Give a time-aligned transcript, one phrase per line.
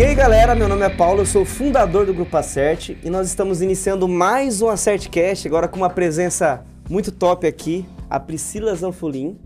[0.00, 3.10] E aí galera, meu nome é Paulo, eu sou o fundador do Grupo Acerte e
[3.10, 8.74] nós estamos iniciando mais um Acertcast, agora com uma presença muito top aqui, a Priscila
[8.74, 9.38] Zanfolin.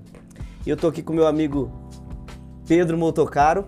[0.64, 1.72] E eu tô aqui com meu amigo
[2.68, 3.66] Pedro Motocaro.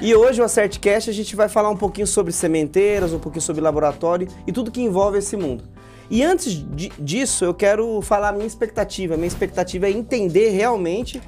[0.00, 3.60] E hoje o Acertcast a gente vai falar um pouquinho sobre sementeiras, um pouquinho sobre
[3.60, 5.64] laboratório e tudo que envolve esse mundo.
[6.10, 6.64] E antes
[6.98, 9.12] disso, eu quero falar a minha expectativa.
[9.12, 11.20] A minha expectativa é entender realmente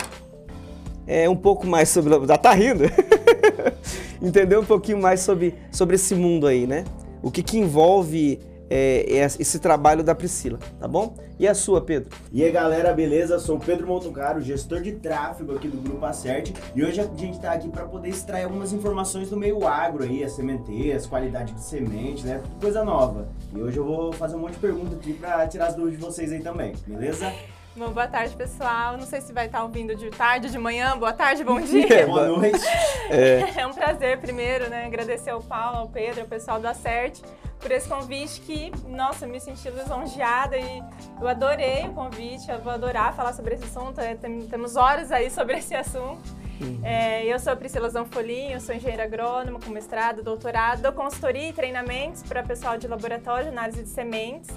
[1.06, 2.26] é, um pouco mais sobre.
[2.26, 2.84] Já tá rindo?
[4.20, 6.84] entender um pouquinho mais sobre, sobre esse mundo aí, né?
[7.22, 8.38] O que, que envolve
[8.70, 9.04] é,
[9.38, 11.14] esse trabalho da Priscila, tá bom?
[11.38, 12.10] E a sua, Pedro?
[12.32, 13.38] E aí, galera, beleza?
[13.38, 16.52] Sou o Pedro Montucaro, gestor de tráfego aqui do Grupo Acerte.
[16.74, 20.22] E hoje a gente tá aqui para poder extrair algumas informações do meio agro aí,
[20.22, 22.42] as sementeiras, qualidade de semente, né?
[22.60, 23.28] Coisa nova.
[23.54, 26.04] E hoje eu vou fazer um monte de perguntas aqui para tirar as dúvidas de
[26.04, 27.32] vocês aí também, beleza?
[27.78, 28.96] Bom, boa tarde, pessoal.
[28.96, 30.98] Não sei se vai estar ouvindo de tarde, de manhã.
[30.98, 32.08] Boa tarde, bom dia.
[32.08, 32.66] boa noite.
[33.08, 33.60] É.
[33.60, 33.66] é.
[33.68, 34.84] um prazer, primeiro, né?
[34.84, 37.20] Agradecer ao Paulo, ao Pedro, ao pessoal da CERT
[37.60, 40.82] por esse convite que, nossa, me senti lisonjeada e
[41.20, 45.28] eu adorei o convite, eu vou adorar falar sobre esse assunto, é, temos horas aí
[45.28, 46.22] sobre esse assunto.
[46.60, 46.80] Uhum.
[46.84, 51.48] É, eu sou a Priscila Zanfolim, eu sou engenheira agrônoma com mestrado, doutorado, dou consultoria
[51.48, 54.48] e treinamentos para pessoal de laboratório, análise de sementes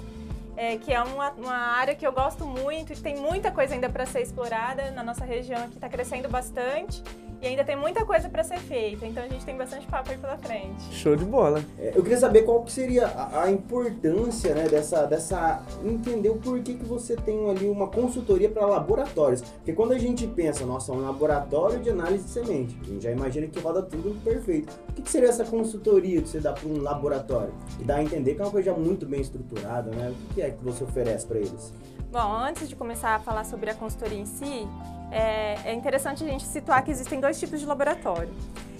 [0.62, 3.88] é, que é uma, uma, área que eu gosto muito e tem muita coisa ainda
[3.88, 7.02] para ser explorada na nossa região, que está crescendo bastante
[7.42, 9.04] e ainda tem muita coisa para ser feita.
[9.04, 10.80] Então a gente tem bastante papo aí pela frente.
[10.92, 11.62] Show de bola.
[11.76, 15.60] É, eu queria saber qual que seria a, a, importância né, dessa, dessa.
[15.84, 19.40] entender o porquê que você tem ali uma consultoria para laboratórios.
[19.40, 23.10] Porque quando a gente pensa, nossa, um laboratório de análise de semente, a gente já
[23.10, 24.72] imagina que roda tudo perfeito.
[24.90, 27.52] O que, que seria essa consultoria que você dá para um laboratório?
[27.80, 30.14] E dá a entender que é uma coisa muito bem estruturada, né?
[30.30, 31.72] O que é que você oferece para eles?
[32.12, 34.68] Bom, antes de começar a falar sobre a consultoria em si,
[35.12, 38.30] é, é interessante a gente situar que existem dois tipos de laboratório.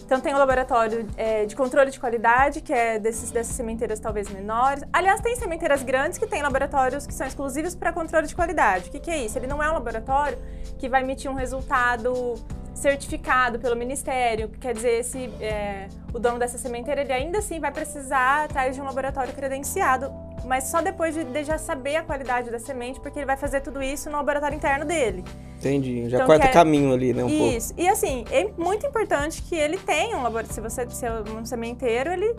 [0.05, 4.29] Então tem o laboratório é, de controle de qualidade, que é desses, dessas sementeiras talvez
[4.29, 4.85] menores.
[4.93, 8.89] Aliás, tem sementeiras grandes que têm laboratórios que são exclusivos para controle de qualidade.
[8.89, 9.39] O que, que é isso?
[9.39, 10.37] Ele não é um laboratório
[10.79, 12.35] que vai emitir um resultado
[12.75, 17.71] certificado pelo Ministério, quer dizer, esse, é, o dono dessa sementeira ele ainda assim vai
[17.71, 20.13] precisar atrás de um laboratório credenciado
[20.45, 23.61] mas só depois de, de, já saber a qualidade da semente, porque ele vai fazer
[23.61, 25.25] tudo isso no laboratório interno dele.
[25.59, 26.49] Entendi, já então, corta é...
[26.49, 27.39] caminho ali, né, um isso.
[27.39, 27.57] pouco.
[27.57, 31.45] Isso, e assim, é muito importante que ele tenha um laboratório, se você é um
[31.45, 32.35] sementeiro, ele...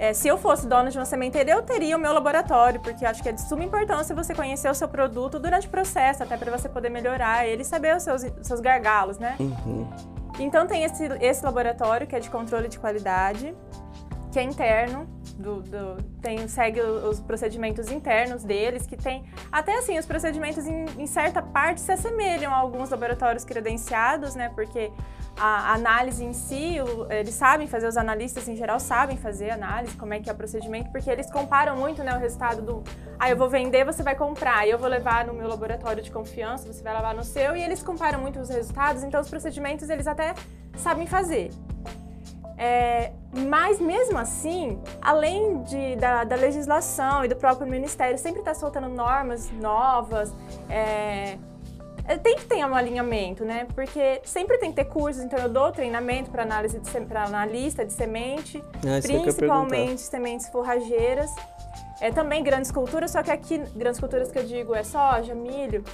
[0.00, 3.22] É, se eu fosse dono de uma sementeira, eu teria o meu laboratório, porque acho
[3.22, 6.50] que é de suma importância você conhecer o seu produto durante o processo, até para
[6.50, 9.36] você poder melhorar ele e saber os seus, os seus gargalos, né?
[9.38, 9.86] Uhum.
[10.38, 13.54] Então tem esse, esse laboratório que é de controle de qualidade,
[14.32, 15.06] que é interno,
[15.36, 19.24] do, do, tem, segue os procedimentos internos deles, que tem.
[19.52, 24.50] Até assim, os procedimentos em, em, certa parte se assemelham a alguns laboratórios credenciados, né?
[24.54, 24.90] Porque
[25.42, 26.76] a análise em si,
[27.08, 30.36] eles sabem fazer, os analistas em geral sabem fazer análise, como é que é o
[30.36, 32.84] procedimento, porque eles comparam muito né, o resultado do.
[33.18, 36.70] Ah, eu vou vender, você vai comprar, eu vou levar no meu laboratório de confiança,
[36.70, 40.06] você vai levar no seu, e eles comparam muito os resultados, então os procedimentos eles
[40.06, 40.34] até
[40.76, 41.50] sabem fazer.
[42.58, 43.12] É,
[43.48, 48.60] mas mesmo assim, além de, da, da, legislação e do próprio Ministério sempre estar tá
[48.60, 50.30] soltando normas novas,
[50.68, 51.38] é,
[52.18, 53.66] tem que ter um alinhamento, né?
[53.74, 57.92] Porque sempre tem que ter cursos, então eu dou treinamento para análise para analista de
[57.92, 61.30] semente, ah, principalmente sementes forrageiras.
[62.00, 65.84] É também grandes culturas, só que aqui, grandes culturas que eu digo é soja, milho,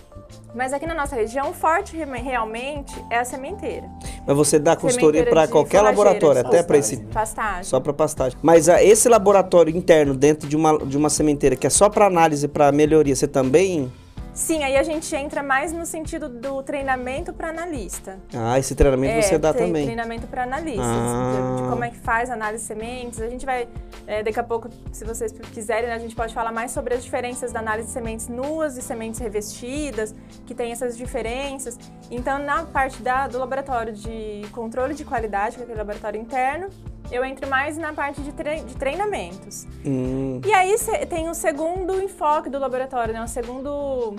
[0.55, 3.91] mas aqui na nossa região, forte realmente é a sementeira.
[4.25, 6.99] Mas você dá consultoria para qualquer laboratório, até para esse.
[6.99, 7.65] Pastagem.
[7.65, 8.39] Só para pastagem.
[8.41, 12.07] Mas uh, esse laboratório interno dentro de uma, de uma sementeira que é só para
[12.07, 13.93] análise, para melhoria, você também
[14.37, 18.19] Sim, aí a gente entra mais no sentido do treinamento para analista.
[18.35, 19.85] Ah, esse treinamento é, você dá também.
[19.85, 21.57] Treinamento para analistas, ah.
[21.57, 23.19] de, de, como é que faz análise de sementes.
[23.23, 23.67] A gente vai,
[24.07, 27.03] é, daqui a pouco, se vocês quiserem, né, a gente pode falar mais sobre as
[27.03, 30.15] diferenças da análise de sementes nuas e sementes revestidas,
[30.45, 31.79] que tem essas diferenças.
[32.11, 36.69] Então, na parte da, do laboratório de controle de qualidade, que é aquele laboratório interno,
[37.11, 39.67] eu entro mais na parte de, tre de treinamentos.
[39.85, 40.41] Hum.
[40.45, 40.75] E aí
[41.09, 43.23] tem o segundo enfoque do laboratório, né?
[43.23, 44.17] O segundo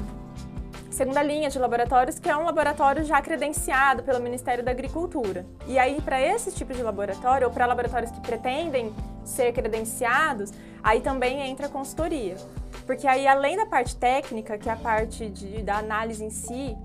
[0.98, 5.46] segunda linha de laboratórios, que é um laboratório já credenciado pelo Ministério da Agricultura.
[5.68, 8.92] E aí, para esse tipo de laboratório, ou para laboratórios que pretendem
[9.24, 10.52] ser credenciados,
[10.82, 12.36] aí também entra a consultoria.
[12.88, 16.76] Porque aí, além da parte técnica, que é a parte de, da análise em si,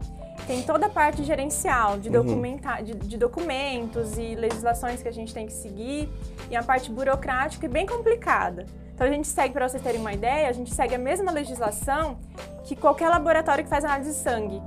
[0.47, 2.57] tem toda a parte gerencial, de, uhum.
[2.83, 6.09] de, de, documentos e legislações que a gente tem que seguir,
[6.51, 8.67] e a parte burocrática e bem complicada.
[8.95, 12.19] Então a gente segue, para vocês terem uma ideia, a gente segue a mesma legislação
[12.65, 14.63] que qualquer laboratório que faz análise de sangue.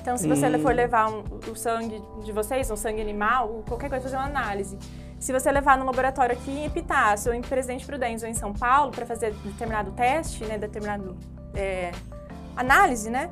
[0.00, 0.60] Então, se você uhum.
[0.60, 4.78] for levar um, o sangue de vocês, um sangue animal, qualquer coisa, fazer uma análise.
[5.18, 8.52] Se você levar no laboratório aqui em Epitácio, ou em Presidente Prudente ou em São
[8.52, 11.16] Paulo, para fazer determinado teste, né, determinado
[11.54, 11.90] é,
[12.54, 13.30] análise, né,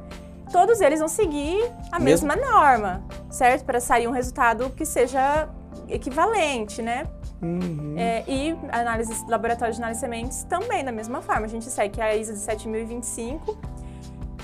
[0.55, 2.29] todos eles vão seguir a Mesmo?
[2.29, 3.65] mesma norma, certo?
[3.65, 5.49] Para sair um resultado que seja
[5.89, 7.09] equivalente, né?
[7.43, 7.97] Uhum.
[7.99, 11.47] É, e análise, laboratório de análise de sementes também da mesma forma.
[11.47, 13.59] A gente segue a ISA de 7025.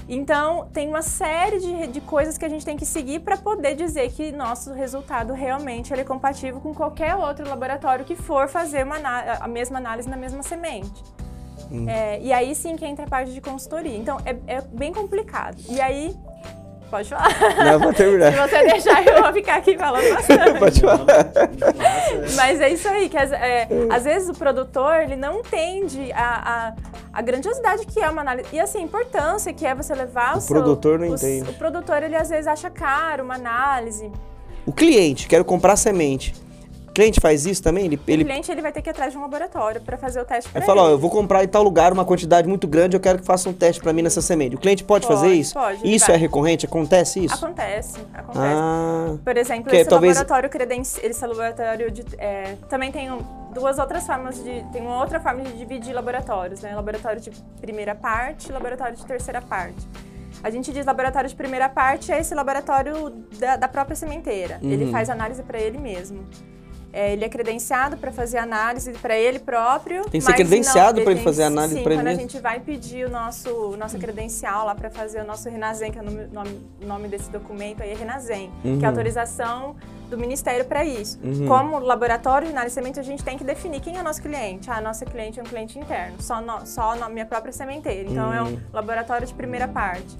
[0.08, 3.76] Então, tem uma série de, de coisas que a gente tem que seguir para poder
[3.76, 8.96] dizer que nosso resultado realmente é compatível com qualquer outro laboratório que for fazer uma,
[8.96, 11.04] a mesma análise na mesma semente.
[11.70, 11.88] Hum.
[11.88, 13.96] É, e aí sim que entra a parte de consultoria.
[13.96, 15.56] Então, é, é bem complicado.
[15.68, 16.14] E aí,
[16.90, 17.28] pode falar.
[17.64, 18.32] Não, vou terminar.
[18.34, 20.58] Se você deixar, eu vou ficar aqui falando bastante.
[20.58, 21.06] Pode falar.
[22.36, 26.72] Mas é isso aí, que às, é, às vezes o produtor ele não entende a,
[26.72, 26.74] a,
[27.12, 28.48] a grandiosidade que é uma análise.
[28.52, 30.56] E assim, a importância que é você levar o, O seu.
[30.56, 31.48] produtor não o- entende.
[31.50, 34.10] O produtor, ele às vezes acha caro uma análise.
[34.66, 36.34] O cliente, quero comprar semente.
[36.90, 37.84] O cliente faz isso também?
[37.86, 40.20] Ele, O ele, cliente ele vai ter que ir atrás de um laboratório para fazer
[40.20, 40.66] o teste para ele ele.
[40.76, 43.24] fala, ó, eu vou comprar em tal lugar uma quantidade muito grande, eu quero que
[43.24, 44.56] faça um teste pra mim nessa semente.
[44.56, 45.54] O cliente pode, Pode, fazer isso?
[45.54, 46.16] pode, ele Isso vai.
[46.16, 46.66] é recorrente?
[46.66, 47.34] Acontece isso?
[47.36, 48.44] Acontece, acontece.
[48.44, 53.08] Ah, Por exemplo, esse talvez- laboratório credencial, esse laboratório de, é, também tem
[53.54, 56.74] duas outras formas de, tem uma outra forma de dividir laboratórios, né?
[56.74, 59.86] Laboratório de primeira parte e laboratório de terceira parte.
[60.42, 64.58] A gente diz laboratório de primeira parte é esse laboratório da, da própria sementeira.
[64.60, 64.90] Ele Uhum.
[64.90, 66.26] faz análise para ele mesmo.
[66.92, 70.02] É, ele é credenciado para fazer análise para ele próprio.
[70.10, 72.22] Tem que ser credenciado pra ele fazer análise sim, pra ele quando a mesmo?
[72.28, 76.02] gente vai pedir o nosso nossa credencial lá para fazer o nosso Renazem, que é
[76.02, 78.80] o nome, nome- desse documento aí é Renazem, que Uhum.
[78.82, 79.76] é a autorização
[80.08, 81.18] do Ministério para isso.
[81.22, 81.46] Uhum.
[81.46, 84.20] Como laboratório de análise de semente, a gente tem que definir quem é o nosso
[84.20, 84.68] cliente.
[84.68, 88.10] Ah, nosso cliente é um cliente interno, só, no, só na minha própria sementeira.
[88.10, 88.60] Então, é um Hum.
[88.72, 90.16] laboratório de primeira parte.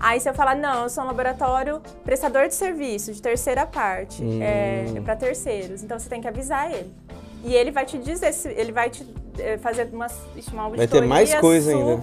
[0.00, 4.22] Aí, se eu falar, não, eu sou um laboratório prestador de serviço, de terceira parte,
[4.22, 4.38] Hum.
[4.42, 5.82] é, para terceiros.
[5.82, 6.92] Então, você tem que avisar ele.
[7.44, 9.06] E ele vai te dizer, se- ele vai te
[9.38, 10.06] eh, fazer uma,
[10.52, 12.02] uma Vai ter mais auditoria coisa ainda.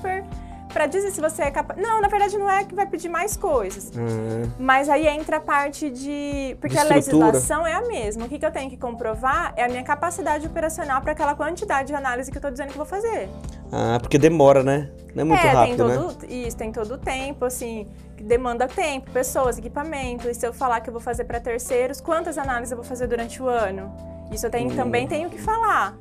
[0.76, 1.80] Para dizer se você é capaz.
[1.82, 3.94] Não, na verdade não é que vai pedir mais coisas.
[3.96, 6.58] ah, Mas aí entra a parte de.
[6.60, 8.26] Porque De a legislação é a mesma.
[8.26, 11.88] O que, que eu tenho que comprovar é a minha capacidade operacional para aquela quantidade
[11.88, 13.30] de análise que eu estou dizendo que vou fazer.
[13.72, 14.92] ah, porque demora, né?
[15.16, 15.96] Não é muito é, rápido, tem né?
[15.96, 17.88] todo, isso, tem todo o tempo, assim,
[18.20, 20.30] demanda tempo, pessoas, equipamento.
[20.30, 23.08] E se eu falar que eu vou fazer para terceiros, quantas análises eu vou fazer
[23.08, 23.96] durante o ano?
[24.30, 24.76] Isso eu tenho, Hum.
[24.76, 25.98] também tenho que falar.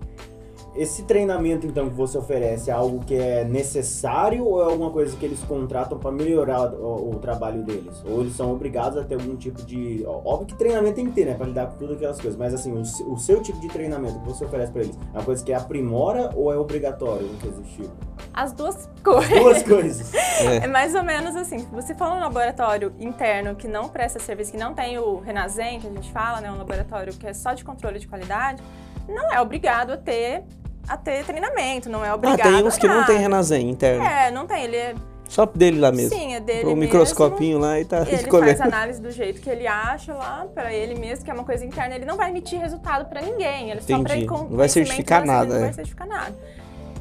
[0.77, 5.17] Esse treinamento, então, que você oferece é algo que é necessário ou é alguma coisa
[5.17, 8.03] que eles contratam para melhorar o, o trabalho deles?
[8.05, 10.05] Ou eles são obrigados a ter algum tipo de.
[10.07, 11.35] Óbvio que treinamento tem que ter, né?
[11.35, 12.37] Para lidar com todas aquelas coisas.
[12.37, 15.25] Mas, assim, o, o seu tipo de treinamento que você oferece para eles é uma
[15.25, 17.27] coisa que aprimora ou é obrigatório?
[17.27, 17.93] Não coisa tipo?
[18.33, 19.31] As duas coisas.
[19.31, 20.13] Duas coisas.
[20.45, 24.51] É mais ou menos assim, se você for um laboratório interno que não presta serviço,
[24.51, 27.55] que não tem o Renazem, que a gente fala, né, um laboratório que é só
[27.55, 28.63] de controle de qualidade,
[29.09, 30.45] não é obrigado a ter,
[30.89, 34.05] a ter treinamento, não é Ah, obrigado tem uns a que não tem Renazem interno.
[34.05, 34.95] É, não tem, ele é,
[35.29, 36.17] Só dele lá mesmo.
[36.17, 38.59] sim, é dele o microscopinho lá e tá Ele escolhendo.
[38.59, 41.65] faz análise do jeito que ele acha lá, pra ele mesmo, que é uma coisa
[41.65, 41.95] interna.
[41.95, 43.71] Ele não vai emitir resultado pra ninguém.
[43.71, 44.27] Ele só pra Entendi.
[44.27, 45.61] Não vai certificar nada, Não é.
[45.65, 46.35] vai certificar nada.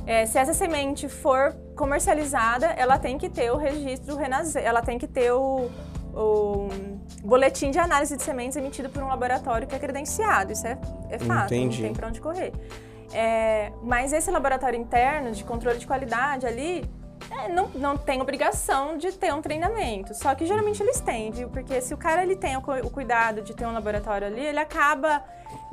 [0.06, 4.98] É, se essa semente for comercializada, ela tem que ter o registro Renazem, ela tem
[4.98, 5.70] que ter o,
[6.14, 6.68] o
[7.24, 10.52] boletim de análise de sementes emitido por um laboratório que é credenciado.
[10.52, 10.78] Isso é,
[11.10, 11.78] é fato, Entendi.
[11.78, 12.52] não tem pra onde correr.
[13.14, 16.84] É, mas esse laboratório interno de controle de qualidade ali
[17.46, 20.14] é, não, não tem obrigação de ter um treinamento.
[20.14, 21.50] Só que geralmente eles têm, viu?
[21.50, 24.60] Porque se o cara ele tem o, o cuidado de ter um laboratório ali, ele
[24.60, 25.24] acaba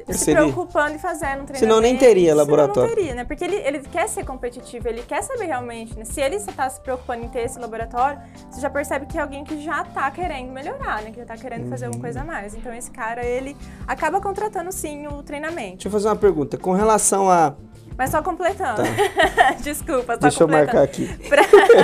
[0.09, 0.43] se Seria.
[0.43, 1.59] preocupando e fazendo um treinamento.
[1.59, 2.88] Senão nem teria Senão laboratório.
[2.90, 3.25] não teria, né?
[3.25, 6.05] Porque ele, ele quer ser competitivo, ele quer saber realmente, né?
[6.05, 9.45] Se ele está se preocupando em ter esse laboratório, você já percebe que é alguém
[9.45, 11.11] que já está querendo melhorar, né?
[11.11, 11.90] Que já está querendo fazer Uhum.
[11.93, 12.55] alguma coisa a mais.
[12.55, 15.75] Então esse cara, ele acaba contratando sim o treinamento.
[15.76, 16.57] Deixa eu fazer uma pergunta.
[16.59, 17.55] Com relação a.
[18.00, 18.80] Mas só completando.
[19.62, 20.28] Desculpa, só Tá.
[20.28, 21.07] Deixa eu marcar aqui.
[21.28, 21.42] Pra-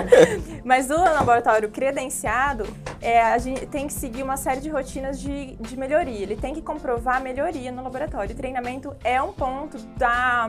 [0.64, 2.66] Mas o laboratório credenciado,
[3.02, 6.23] é, a gente tem que seguir uma série de rotinas de, de melhoria.
[6.23, 8.32] Ele tem que comprovar a melhoria no laboratório.
[8.32, 10.49] E treinamento é um ponto da,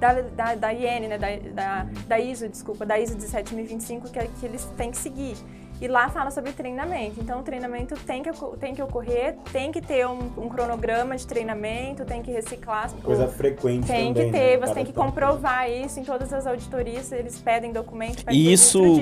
[0.00, 4.46] da, da, da IN, né, da, da, da ISO, desculpa, da ISO 17025 que, que
[4.46, 5.36] eles têm que seguir.
[5.80, 7.20] E lá fala sobre treinamento.
[7.20, 11.24] Então, o treinamento tem que, tem que ocorrer, tem que ter um, um cronograma de
[11.26, 12.90] treinamento, tem que reciclar.
[13.02, 14.30] Coisa frequente Tem também.
[14.32, 14.38] que né?
[14.38, 15.04] ter, você Cada tem que tanto.
[15.06, 19.00] comprovar isso em todas as auditorias, eles pedem documento, pedem E isso-.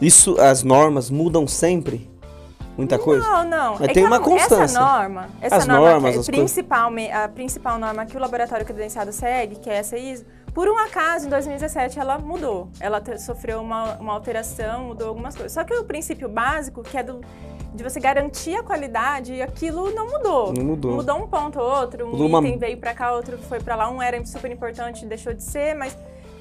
[0.00, 2.10] Isso, as normas mudam sempre?
[2.76, 3.26] Muita coisa?
[3.26, 3.72] Não, não.
[3.72, 4.62] Mas É tem que uma a- constância.
[4.64, 8.20] Essa norma, essa As norma normas, que é as principal, a principal norma que o
[8.20, 12.68] laboratório credenciado segue, que é essa ISO, por um acaso, em 2017, ela mudou.
[12.80, 15.52] Ela sofreu uma, uma alteração, mudou algumas coisas.
[15.52, 17.20] Só que o princípio básico, que é do
[17.74, 20.52] de você garantir a qualidade e aquilo não mudou.
[20.54, 20.92] Não mudou.
[20.96, 23.76] Mudou um ponto ou outro, um Mudou uma- item veio pra cá, outro foi pra
[23.76, 25.96] lá, um era super importante e deixou de ser, mas,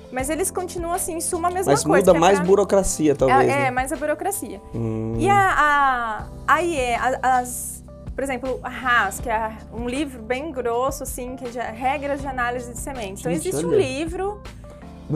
[0.09, 1.99] mas eles continuam assim, em suma a mesma Mas coisa.
[1.99, 3.41] muda que é mais pra- burocracia, talvez.
[3.49, 3.71] É, é, né?
[3.71, 4.61] mais a burocracia.
[4.73, 5.15] Hum.
[5.19, 7.76] E a, a, a IE, as,
[8.17, 12.25] por exemplo, a RAS, que é um livro bem grosso, assim, que é regras de
[12.25, 13.19] análise de sementes.
[13.19, 14.41] Então, existe um livro.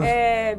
[0.00, 0.56] é,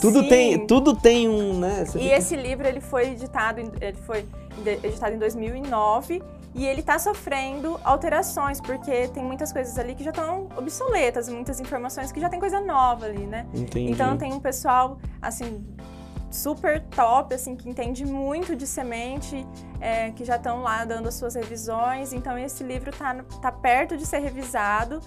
[0.00, 1.84] Tudo sim, tem, tudo tem um, né?
[1.86, 4.26] você E fica- esse livro ele foi editado, em- ele foi
[4.82, 6.20] editado em 2009
[6.56, 11.60] e ele está sofrendo alterações porque tem muitas coisas ali que já estão obsoletas, muitas
[11.60, 13.46] informações que já tem coisa nova ali, né?
[13.54, 13.92] Entendi.
[13.92, 15.64] Então tem um pessoal assim
[16.36, 19.46] super top, assim que entende muito de semente,
[19.80, 22.12] é, que já estão lá dando as suas revisões.
[22.12, 25.00] Então esse livro tá, no- tá perto de ser revisado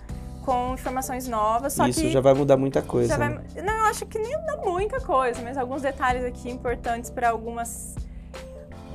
[0.43, 3.15] com informações novas, só Isso que já vai mudar muita coisa.
[3.17, 3.41] vai- né?
[3.63, 7.95] Não, eu acho que nem não muita coisa, mas alguns detalhes aqui importantes para algumas.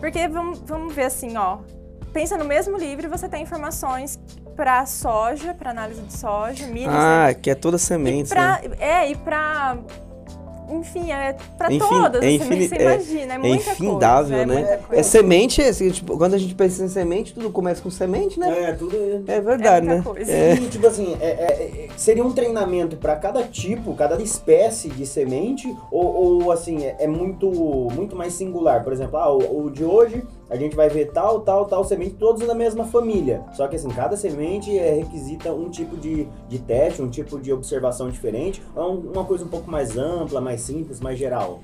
[0.01, 1.59] Porque vamos, vamos ver assim, ó.
[2.13, 4.19] Pensa no mesmo livro, você tem informações
[4.57, 8.29] para soja, para análise de soja, milho, Ah, que é toda semente.
[8.29, 8.77] pra, né?
[8.79, 9.79] É, e para
[10.71, 13.71] enfim, é para Infin- todas é as infini- sementes, você é- imagina, é, É muita
[13.71, 14.73] infindável, coisa, é né?
[14.73, 15.03] É, coisa.
[15.03, 18.71] semente, é assim, tipo, quando a gente pensa em semente, tudo começa com semente, né?
[18.71, 18.97] É, tudo.
[19.27, 20.03] É, verdade, É né?
[20.03, 20.31] coisa.
[20.33, 20.55] É.
[20.55, 25.07] E, tipo assim, é- é- é- seria um treinamento para cada tipo, cada espécie de
[25.07, 28.83] semente, ou, ou, assim, é, é muito, muito mais singular.
[28.85, 32.15] Por exemplo, ah, o, o de hoje a gente vai ver tal, tal, tal semente,
[32.17, 33.43] todos da mesma família.
[33.55, 37.53] Só que assim, cada semente é, requisita um tipo de, de teste, um tipo de
[37.53, 41.61] observação diferente, é um- uma coisa um pouco mais ampla, mais simples, mais geral.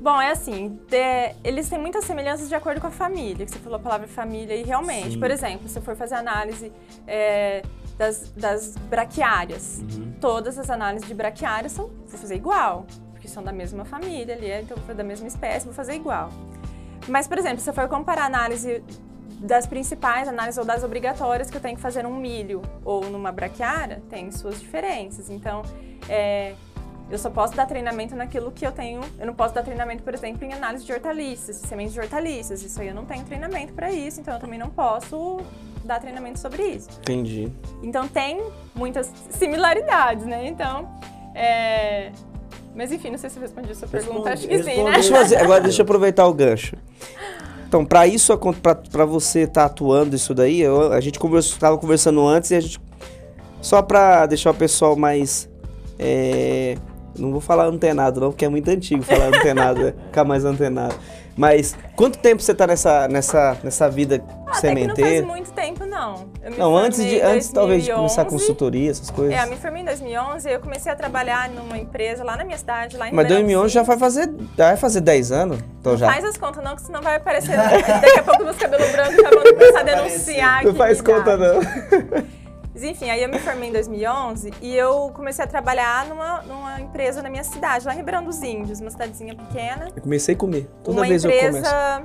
[0.00, 3.58] Bom, é assim, de- eles têm muitas semelhanças de acordo com a família, que você
[3.58, 5.18] falou a palavra família, e realmente, Sim.
[5.18, 6.70] por exemplo, se for fazer análise
[7.08, 7.62] é,
[7.98, 9.82] das, das braquiárias,
[10.20, 14.48] todas as análises de braquiárias são, vou fazer igual, porque são da mesma família ali,
[14.62, 16.28] então da mesma espécie, vou fazer igual.
[17.08, 18.82] Mas, por exemplo, se eu for comparar a análise
[19.40, 23.30] das principais análises ou das obrigatórias que eu tenho que fazer num milho ou numa
[23.30, 25.30] braquiária, tem suas diferenças.
[25.30, 25.62] Então,
[26.08, 26.54] é,
[27.10, 29.00] eu só posso dar treinamento naquilo que eu tenho.
[29.18, 32.62] Eu não posso dar treinamento, por exemplo, em análise de hortaliças, sementes de hortaliças.
[32.62, 35.40] Isso aí eu não tenho treinamento para isso, então eu também não posso
[35.84, 36.88] dar treinamento sobre isso.
[36.98, 37.52] Entendi.
[37.82, 38.42] Então tem
[38.74, 40.48] muitas similaridades, né?
[40.48, 40.88] Então,
[41.32, 42.10] é...
[42.76, 44.92] Mas enfim, não sei se eu respondi a sua pergunta, acho que sim, né?
[44.92, 46.76] Deixa eu fazer, agora deixa eu aproveitar o gancho.
[47.66, 48.38] Então, para isso,
[48.92, 52.60] pra você estar atuando isso daí, eu- a gente conversou, tava conversando antes e a
[52.60, 52.78] gente.
[53.60, 55.48] Só pra deixar o pessoal mais.
[55.98, 56.76] é,
[57.18, 59.94] não vou falar antenado, não, porque é muito antigo falar antenado, né?
[60.08, 60.94] ficar mais antenado.
[61.36, 65.26] Mas quanto tempo você tá nessa, nessa, nessa vida Ah, que não faz sementeira?
[65.26, 66.28] muito tempo, não.
[66.42, 68.28] Eu me Não, antes, de, antes talvez de começar a 2011.
[68.46, 69.34] consultoria, essas coisas.
[69.38, 72.44] É, eu me formei em 2011 e eu comecei a trabalhar numa empresa lá na
[72.44, 75.58] minha cidade, lá em Mas 2011 já vai fazer, já vai fazer 10 anos.
[75.78, 76.10] Então já.
[76.10, 77.54] Faz as contas não, que senão vai aparecer...
[77.54, 81.60] Daqui a pouco meus cabelos brancos já vão começar a denunciar Não faz conta, não.
[82.76, 86.78] Mas enfim, aí eu me formei em 2011 e eu comecei a trabalhar numa, numa
[86.78, 89.88] empresa na minha cidade, lá em Ribeirão dos Índios, uma cidadezinha pequena.
[89.96, 90.68] Eu comecei a comer.
[90.84, 91.56] Toda uma vez eu começo.
[91.56, 92.02] empresa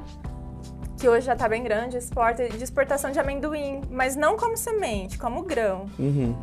[0.98, 5.18] que hoje já está bem grande, exporta, de exportação de amendoim, mas não como semente,
[5.18, 5.88] como grão.
[6.00, 6.34] Uhum.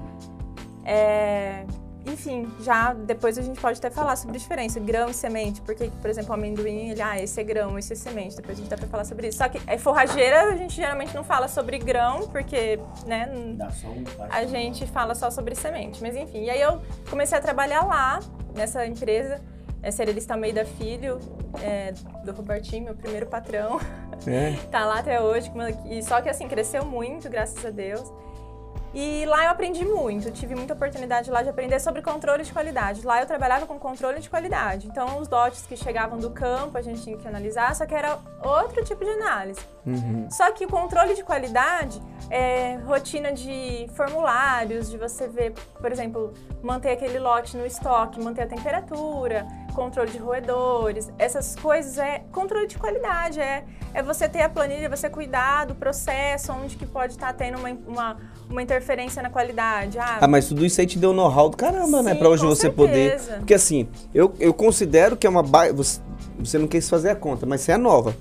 [0.85, 1.65] É,
[2.13, 6.11] enfim, já depois a gente pode até falar sobre diferença, grão e semente, porque, por
[6.11, 8.77] exemplo, o amendoim, ele, ah, esse é grão, esse é semente, depois a gente dá
[8.77, 9.39] pra falar sobre isso.
[9.39, 13.29] Só que é forrageira, a gente geralmente não fala sobre grão, porque, né,
[14.31, 16.01] a gente fala só sobre semente.
[16.03, 18.21] Mas enfim, e aí eu comecei a trabalhar lá,
[18.55, 19.41] nessa empresa,
[19.83, 21.21] é Cerealista Almeida Filho,
[21.63, 21.93] é,
[22.25, 23.81] do Robertinho, meu primeiro patrão.
[24.27, 24.57] É.
[24.71, 25.51] tá lá até hoje.
[25.89, 28.13] E só que assim, cresceu muito, graças a Deus.
[28.95, 33.05] E lá eu aprendi muito, tive muita oportunidade lá de aprender sobre controle de qualidade.
[33.05, 34.87] Lá eu trabalhava com controle de qualidade.
[34.87, 38.19] Então, os lotes que chegavam do campo, a gente tinha que analisar, só que era
[38.43, 39.61] outro tipo de análise.
[39.87, 40.29] Uhum.
[40.31, 46.33] Só que o controle de qualidade é rotina de formulários, de você ver, por exemplo,
[46.63, 52.67] manter aquele lote no estoque, manter a temperatura, controle de roedores, essas coisas é controle
[52.67, 53.65] de qualidade, é,
[53.95, 57.71] é você ter a planilha, você cuidar do processo, onde que pode estar tendo uma,
[57.87, 58.17] uma,
[58.51, 59.99] uma interferência na qualidade.
[59.99, 62.13] Ah, Ah, mas tudo isso aí te deu know-how do caramba, né?
[62.13, 63.11] Sim, Pra hoje você poder.
[63.19, 63.37] certeza.
[63.39, 65.43] Porque assim, eu, eu considero que é uma.
[65.43, 66.01] ba- Você,
[66.59, 68.17] não quis fazer a conta, mas você é nova.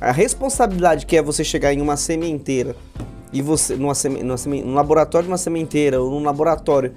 [0.00, 2.74] A responsabilidade que é você chegar em uma sementeira
[3.32, 3.76] e você.
[3.76, 6.92] Numa, seme, numa seme- num laboratório de uma sementeira ou num laboratório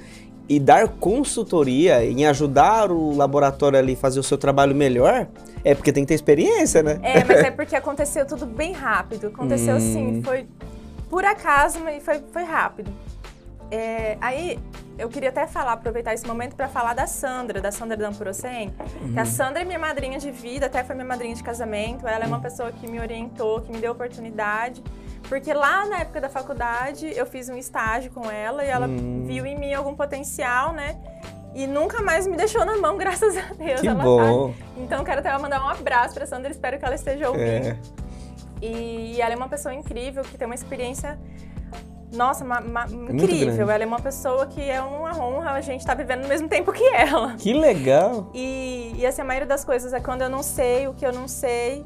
[0.48, 5.28] e dar consultoria em ajudar o laboratório ali fazer o seu trabalho melhor,
[5.64, 7.00] é porque tem que ter experiência, né?
[7.02, 9.28] É, mas é porque aconteceu tudo bem rápido.
[9.28, 9.78] Aconteceu Hum.
[9.78, 10.46] assim, foi
[11.16, 12.92] por acaso, mas foi, foi rápido.
[13.72, 14.60] É, aí,
[14.98, 19.14] eu queria até falar, aproveitar esse momento para falar da Sandra, da Sandra Damprocem, uhum.
[19.14, 22.06] que a Sandra é minha madrinha de vida, até foi minha madrinha de casamento.
[22.06, 24.84] Ela é uma pessoa que me orientou, que me deu oportunidade.
[25.30, 29.24] Porque lá na época da faculdade eu fiz um estágio com ela e ela uhum.
[29.26, 30.98] viu em mim algum potencial, né?
[31.54, 33.80] E nunca mais me deixou na mão, graças a Deus.
[33.80, 34.50] Que ela, bom.
[34.50, 34.66] Tá...
[34.76, 37.68] Então quero até mandar um abraço para Sandra, espero que ela esteja ouvindo.
[37.70, 38.05] É.
[38.66, 41.18] E ela é uma pessoa incrível, que tem uma experiência
[42.12, 43.70] nossa, uma, uma, incrível.
[43.70, 46.48] Ela é uma pessoa que é uma honra a gente estar tá vivendo no mesmo
[46.48, 47.36] tempo que ela.
[47.36, 48.32] Que legal!
[48.34, 51.12] E, e assim, a maioria das coisas é quando eu não sei o que eu
[51.12, 51.84] não sei.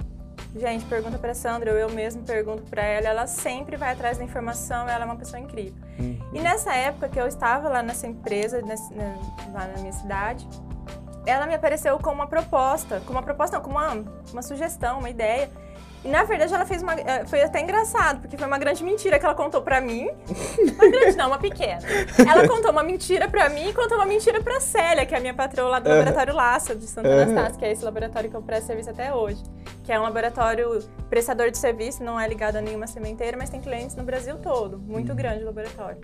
[0.56, 4.24] Gente, pergunta pra Sandra, ou eu mesmo pergunto pra ela, ela sempre vai atrás da
[4.24, 5.76] informação, ela é uma pessoa incrível.
[6.00, 6.18] Uhum.
[6.34, 8.92] E nessa época que eu estava lá nessa empresa, nesse,
[9.54, 10.48] lá na minha cidade,
[11.24, 15.10] ela me apareceu com uma proposta, com uma proposta, não, com uma, uma sugestão, uma
[15.10, 15.52] ideia
[16.04, 16.94] e na verdade ela fez uma.
[16.94, 20.10] Eh, foi até engraçado, porque foi uma grande mentira que ela contou pra mim.
[20.80, 21.80] Uma grande, não, uma pequena.
[22.18, 25.22] Ela contou uma mentira pra mim e contou uma mentira pra Célia, que é a
[25.22, 25.90] minha patroa lá do.
[25.90, 27.10] Laboratório Laça, de Santa.
[27.10, 29.44] Anastácio, que é esse laboratório que eu presto serviço até hoje.
[29.84, 30.80] Que é um laboratório
[31.10, 34.78] prestador de serviço, não é ligado a nenhuma sementeira, mas tem clientes no Brasil todo.
[34.78, 35.16] Muito uhum.
[35.16, 35.98] grande o laboratório.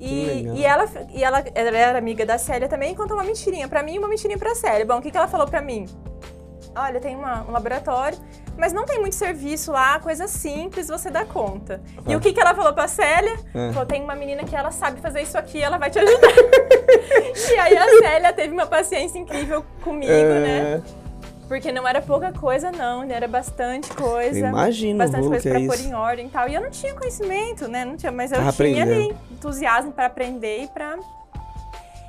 [0.00, 3.68] E, e, ela, e ela, ela era amiga da Célia também e contou uma mentirinha
[3.68, 4.84] pra mim e uma mentirinha pra Célia.
[4.84, 5.86] Bom, o que, que ela falou pra mim?
[6.74, 8.18] Olha, tem uma, um laboratório
[8.56, 11.80] mas não tem muito serviço lá, coisa simples, você dá conta.
[12.06, 13.36] E o que, que ela falou pra Célia?
[13.54, 13.72] É.
[13.72, 16.28] Falou, tem uma menina que ela sabe fazer isso aqui, ela vai te ajudar.
[17.52, 20.40] e aí a Célia teve uma paciência incrível comigo, é.
[20.40, 20.82] né?
[21.48, 24.48] Porque não era pouca coisa, não, era bastante coisa.
[24.48, 26.48] Imagina, Bastante coisa pra é pôr em ordem e tal.
[26.48, 27.84] E eu não tinha conhecimento, né?
[27.84, 30.98] Não tinha, mas eu tinha ali entusiasmo para aprender e pra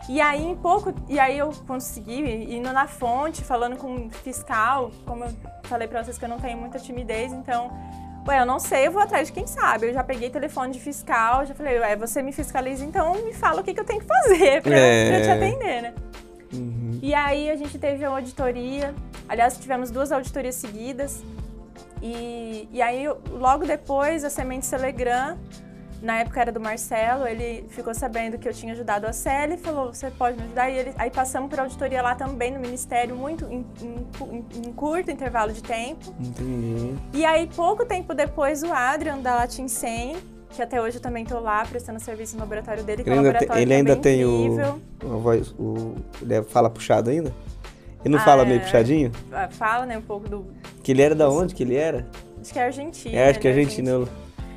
[0.10, 4.92] e aí, em pouco, e aí eu consegui, indo na fonte, falando com o fiscal,
[5.06, 5.32] como eu
[5.64, 7.70] falei para vocês que eu não tenho muita timidez, então,
[8.26, 9.88] ué, eu não sei, eu vou atrás de quem sabe.
[9.88, 13.60] Eu já peguei telefone de fiscal, já falei, ué, você me fiscaliza, então me fala
[13.60, 15.10] o que, que eu tenho que fazer pra, é.
[15.10, 15.94] pra te atender, né?
[16.54, 17.00] Uhum.
[17.02, 18.96] E aí a gente teve uma auditoria,
[19.28, 21.22] aliás, tivemos duas auditorias seguidas,
[22.02, 25.38] e, e aí logo depois a Semente Telegram
[26.02, 29.58] na época era do Marcelo, ele ficou sabendo que eu tinha ajudado a Célia e
[29.58, 30.70] falou, você pode me ajudar?
[30.70, 35.10] E ele, aí passamos por auditoria lá também no Ministério, muito em, em, em curto
[35.10, 36.14] intervalo de tempo.
[36.20, 36.96] Entendi.
[37.14, 40.18] E aí, pouco tempo depois, o Adrian, da Latin 100,
[40.52, 43.20] que até hoje eu também estou lá prestando serviço no laboratório dele, que ele é
[43.20, 45.96] um laboratório tem, Ele ainda tem o, a voz, o...
[46.22, 47.34] Ele fala puxado ainda?
[48.06, 48.64] Ele não ah, fala meio é.
[48.64, 49.12] puxadinho?
[49.32, 50.46] Ah, fala, né, um pouco do...
[50.84, 52.06] Que ele era da onde que ele era?
[52.40, 53.16] Acho que é argentino.
[53.16, 54.08] É, acho que é argentino.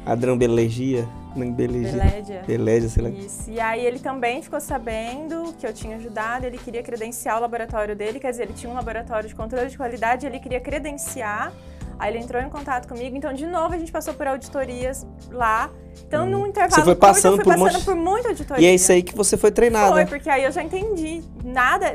[0.07, 1.09] Adrão Belegia.
[1.35, 2.43] Não, Belédia.
[2.47, 3.11] Belédia, sei lá.
[3.11, 3.51] Isso.
[3.51, 7.95] E aí ele também ficou sabendo que eu tinha ajudado, ele queria credenciar o laboratório
[7.95, 11.53] dele, quer dizer, ele tinha um laboratório de controle de qualidade, ele queria credenciar.
[11.99, 15.71] Aí ele entrou em contato comigo, então de novo a gente passou por auditorias lá.
[16.11, 16.31] Então, hum.
[16.31, 17.85] num intervalo você foi passando curto, eu fui por passando monte...
[17.85, 18.67] por muita auditoria.
[18.67, 19.93] E é isso aí que você foi treinada.
[19.93, 21.23] Foi, porque aí eu já entendi.
[21.45, 21.95] Nada,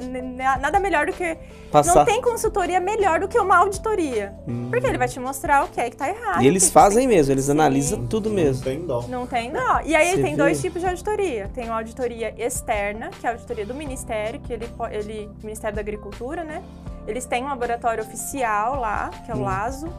[0.62, 1.38] nada melhor do que...
[1.70, 1.96] Passar.
[1.96, 4.34] Não tem consultoria melhor do que uma auditoria.
[4.48, 4.70] Hum.
[4.72, 6.42] Porque ele vai te mostrar o que é que tá errado.
[6.42, 7.52] E eles fazem mesmo, eles Sim.
[7.52, 8.64] analisam tudo mesmo.
[8.64, 9.06] Não tem dó.
[9.10, 9.82] Não tem dó.
[9.84, 11.52] E aí tem dois tipos de auditoria.
[11.54, 15.82] Tem uma auditoria externa, que é a auditoria do Ministério, que ele, ele Ministério da
[15.82, 16.64] Agricultura, né?
[17.06, 19.44] Eles têm um laboratório oficial lá, que é o hum.
[19.44, 19.90] LASO,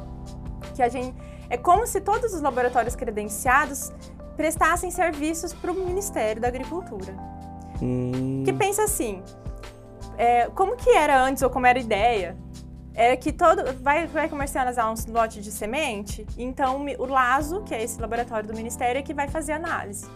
[0.74, 1.14] que a gente
[1.48, 3.92] é como se todos os laboratórios credenciados
[4.36, 7.14] prestassem serviços para o Ministério da Agricultura.
[7.82, 8.42] Hum.
[8.44, 9.22] Que pensa assim,
[10.16, 12.36] é, como que era antes ou como era a ideia?
[12.94, 17.82] Era que todo vai, vai comercializar um lote de semente, então o LASO, que é
[17.82, 20.06] esse laboratório do Ministério, é que vai fazer análise.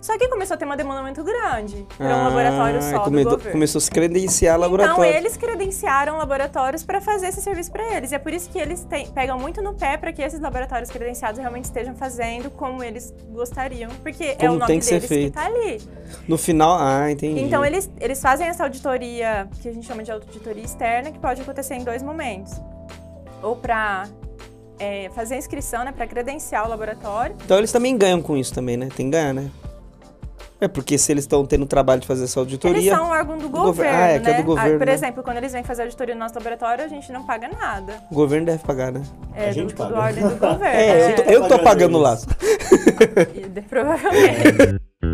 [0.00, 3.22] Só que começou a ter uma demanda muito grande para um ah, laboratório só come.
[3.52, 5.04] Começou a se credenciar laboratório.
[5.04, 8.10] Então, eles credenciaram laboratórios para fazer esse serviço para eles.
[8.10, 11.38] E é por isso que eles pegam muito no pé para que esses laboratórios credenciados
[11.38, 13.90] realmente estejam fazendo como eles gostariam.
[14.02, 15.82] Porque como é o nome que deles que está ali.
[16.26, 17.42] No final, ah, entendi.
[17.42, 21.42] Então, eles, eles fazem essa auditoria, que a gente chama de auditoria externa, que pode
[21.42, 22.54] acontecer em dois momentos.
[23.42, 24.06] Ou para
[24.78, 27.36] é, fazer a inscrição, né, para credenciar o laboratório.
[27.44, 28.88] Então eles também ganham com isso também, né?
[28.96, 29.50] Tem que ganhar, né?
[30.60, 32.76] É porque se eles estão tendo o trabalho de fazer essa auditoria.
[32.76, 33.98] Eles são um órgão do, do governo.
[33.98, 34.24] Ah, é, né?
[34.24, 34.42] que é do né?
[34.42, 34.74] governo.
[34.74, 34.92] Ah, por né?
[34.92, 37.94] exemplo, quando eles vêm fazer auditoria no nosso laboratório, a gente não paga nada.
[38.10, 39.02] O governo deve pagar, né?
[39.34, 39.94] É, a gente do, paga.
[39.94, 40.64] do ordem do governo.
[40.66, 41.10] É, é.
[41.10, 42.18] Eu, tô, eu tô pagando lá.
[43.68, 44.80] Provavelmente.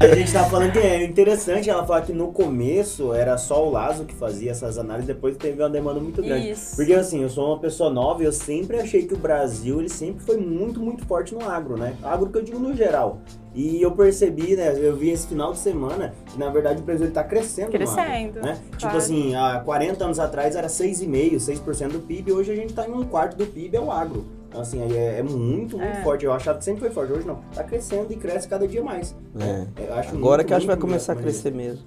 [0.00, 3.70] A gente tava falando que é interessante ela falar que no começo era só o
[3.70, 6.52] Lazo que fazia essas análises, depois teve uma demanda muito grande.
[6.52, 6.74] Isso.
[6.74, 9.90] Porque assim, eu sou uma pessoa nova e eu sempre achei que o Brasil ele
[9.90, 11.94] sempre foi muito, muito forte no agro, né?
[12.02, 13.18] Agro que eu digo no geral.
[13.54, 17.08] E eu percebi, né, eu vi esse final de semana, que na verdade o Brasil
[17.08, 17.70] está crescendo.
[17.70, 18.54] Crescendo, Né?
[18.54, 18.96] Tipo claro.
[18.96, 22.92] assim, há 40 anos atrás era 6,5%, 6% do PIB, hoje a gente está em
[22.92, 24.39] um quarto do PIB, é o agro.
[24.50, 26.02] Então, assim, aí é, é muito, muito É.
[26.02, 26.24] forte.
[26.24, 27.36] Eu achava que sempre foi forte, hoje não.
[27.54, 29.14] Tá crescendo e cresce cada dia mais.
[29.38, 29.66] É.
[29.86, 31.84] Eu acho Agora muito, que eu acho que vai começar a crescer mesmo.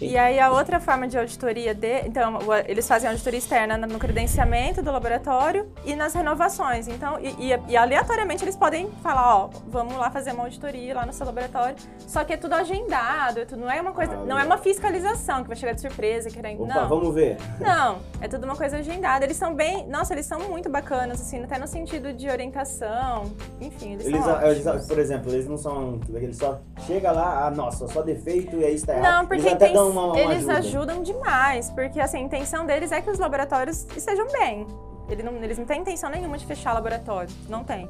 [0.00, 4.82] E aí a outra forma de auditoria de, então eles fazem auditoria externa no credenciamento
[4.82, 6.88] do laboratório e nas renovações.
[6.88, 11.04] Então e, e- e aleatoriamente eles podem falar, ó, vamos lá fazer uma auditoria lá
[11.04, 11.76] no seu laboratório.
[12.06, 14.56] Só que é tudo agendado, é tudo, não é uma coisa, Ah, não é uma
[14.58, 16.88] fiscalização que vai chegar de surpresa querendo, Opa, não.
[16.88, 17.36] vamos ver.
[17.60, 19.24] Não, é tudo uma coisa agendada.
[19.24, 23.30] Eles são bem, nossa, eles são muito bacanas assim, até no sentido de orientação.
[23.60, 26.00] Enfim, eles, Eles, são eles, por exemplo, eles não são.
[26.14, 29.12] Eles só chega lá, ah, nossa, só defeito e aí está errado.
[29.12, 30.58] Não, porque eles até tem- dão uma, uma eles ajuda.
[30.58, 34.66] ajudam demais, porque assim, a intenção deles é que os laboratórios estejam bem.
[35.08, 37.88] Ele não- eles não têm intenção nenhuma de fechar laboratório, não tem.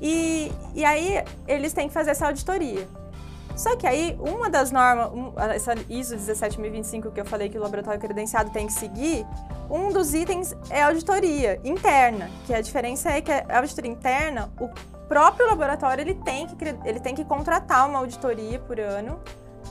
[0.00, 2.86] E, e aí eles têm que fazer essa auditoria.
[3.56, 5.10] Só que aí, uma das normas,
[5.54, 9.26] essa ISO 17025 que eu falei que o laboratório credenciado tem que seguir,
[9.70, 14.50] um dos itens é a auditoria interna, que a diferença é que a auditoria interna,
[14.60, 14.68] o
[15.08, 19.18] próprio laboratório ele tem que, ele tem que contratar uma auditoria por ano.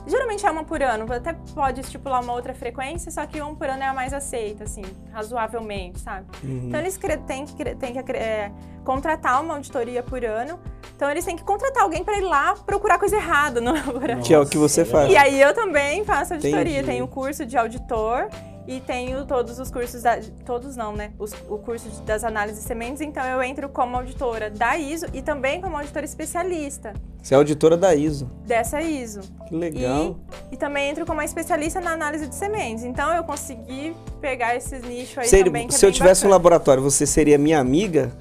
[0.07, 3.67] Geralmente é uma por ano, até pode estipular uma outra frequência, só que um por
[3.67, 6.27] ano é a mais aceita, assim, razoavelmente, sabe?
[6.43, 6.67] Uhum.
[6.67, 8.51] Então eles têm que, têm que é,
[8.83, 10.59] contratar uma auditoria por ano.
[10.95, 14.23] Então eles têm que contratar alguém para ir lá procurar coisa errada no laboratório.
[14.23, 15.11] Que é o que você faz.
[15.11, 16.61] E aí eu também faço auditoria.
[16.61, 16.85] Entendi.
[16.85, 18.29] Tenho curso de auditor
[18.67, 21.11] e tenho todos os cursos da, todos não, né?
[21.19, 25.21] Os- o curso das análises de sementes, então eu entro como auditora da ISO e
[25.21, 28.29] também como auditora especialista Você é auditora da ISO.
[28.45, 29.21] dessa ISO.
[29.47, 30.17] Que legal.
[30.51, 32.83] E, e também entro como especialista na análise de sementes.
[32.83, 35.67] Então eu consegui pegar esses nichos aí Seria- também.
[35.67, 36.35] É se eu bem tivesse um bacana.
[36.35, 38.11] laboratório, você seria minha amiga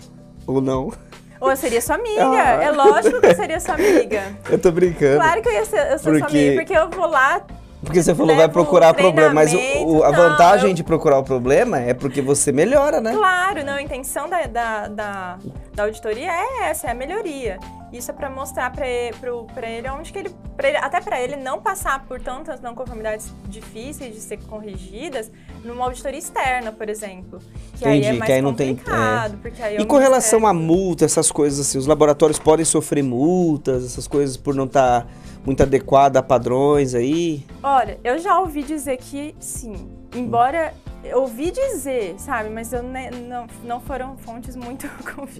[0.47, 0.93] ou não?
[1.41, 2.23] Ou eu seria sua amiga.
[2.25, 2.63] Ah.
[2.63, 4.23] É lógico que eu seria sua amiga.
[4.51, 5.17] Eu tô brincando.
[5.17, 7.43] Claro que eu ia ser, eu sou sua Porque- amiga, porque eu vou lá.
[7.85, 10.83] Porque você falou vai Levo procurar problema, mas o- o- a treinamento, vantagem não, de
[10.83, 13.13] procurar o problema é porque você melhora, né?
[13.13, 15.39] Claro, não, a intenção da, da, da,
[15.75, 17.59] da auditoria é essa, é a melhoria.
[17.95, 22.05] Isso é para mostrar para ele, onde que ele, ele- até para ele não passar
[22.07, 25.31] por tantas não conformidades difíceis de ser corrigidas
[25.65, 27.39] numa auditoria externa, por exemplo.
[27.79, 29.29] Que aí é Entendi, mais que aí não tem- é.
[29.41, 33.85] porque aí E com relação a multa, essas coisas assim, os laboratórios podem sofrer multas,
[33.85, 35.07] essas coisas por não estar
[35.47, 37.47] muito adequado a padrões aí?
[37.63, 39.89] Olha, eu já ouvi dizer que sim.
[40.13, 45.37] Embora eu ouvi dizer, sabe, mas eu ne- não, não foram fontes muito confiáveis.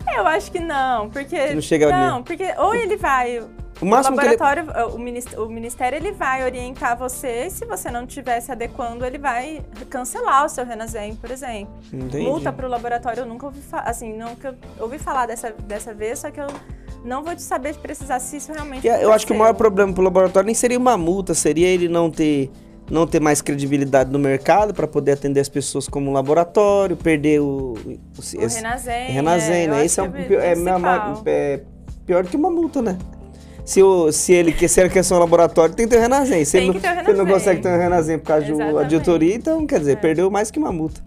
[0.00, 0.14] Então.
[0.16, 3.40] Eu acho que não, porque Não chega não, porque ou ele vai
[3.80, 4.36] O máximo o que ele...
[4.36, 9.04] laboratório, o, minis- o ministério ele vai orientar você, se você não estiver se adequando,
[9.04, 11.72] ele vai cancelar o seu Renasem, por exemplo.
[11.92, 12.24] Entendi.
[12.24, 16.18] Multa para o laboratório, eu nunca ouvi falar, assim, nunca ouvi falar dessa, dessa vez,
[16.18, 16.46] só que eu
[17.04, 19.92] não vou te saber de precisar se isso realmente Eu acho que o maior problema
[19.92, 22.50] pro laboratório nem seria uma multa, seria ele não ter
[22.90, 27.74] não ter mais credibilidade no mercado para poder atender as pessoas como laboratório, perder o,
[27.84, 28.42] o, O esse- eu
[29.68, 29.84] né?
[29.84, 30.54] Esse é, um, é,
[31.26, 31.60] é
[32.06, 32.96] pior do que uma multa, né?
[33.64, 34.52] Se, o, se ele
[34.88, 36.42] quer ser um laboratório, tem que ter o Renasem.
[36.44, 38.24] Se, Tem ele, que não- ter o se ele não consegue ter um Renasem por
[38.26, 38.78] causa de Exatamente.
[38.94, 39.96] auditoria, então, quer dizer, É.
[39.96, 41.02] perdeu mais que uma multa.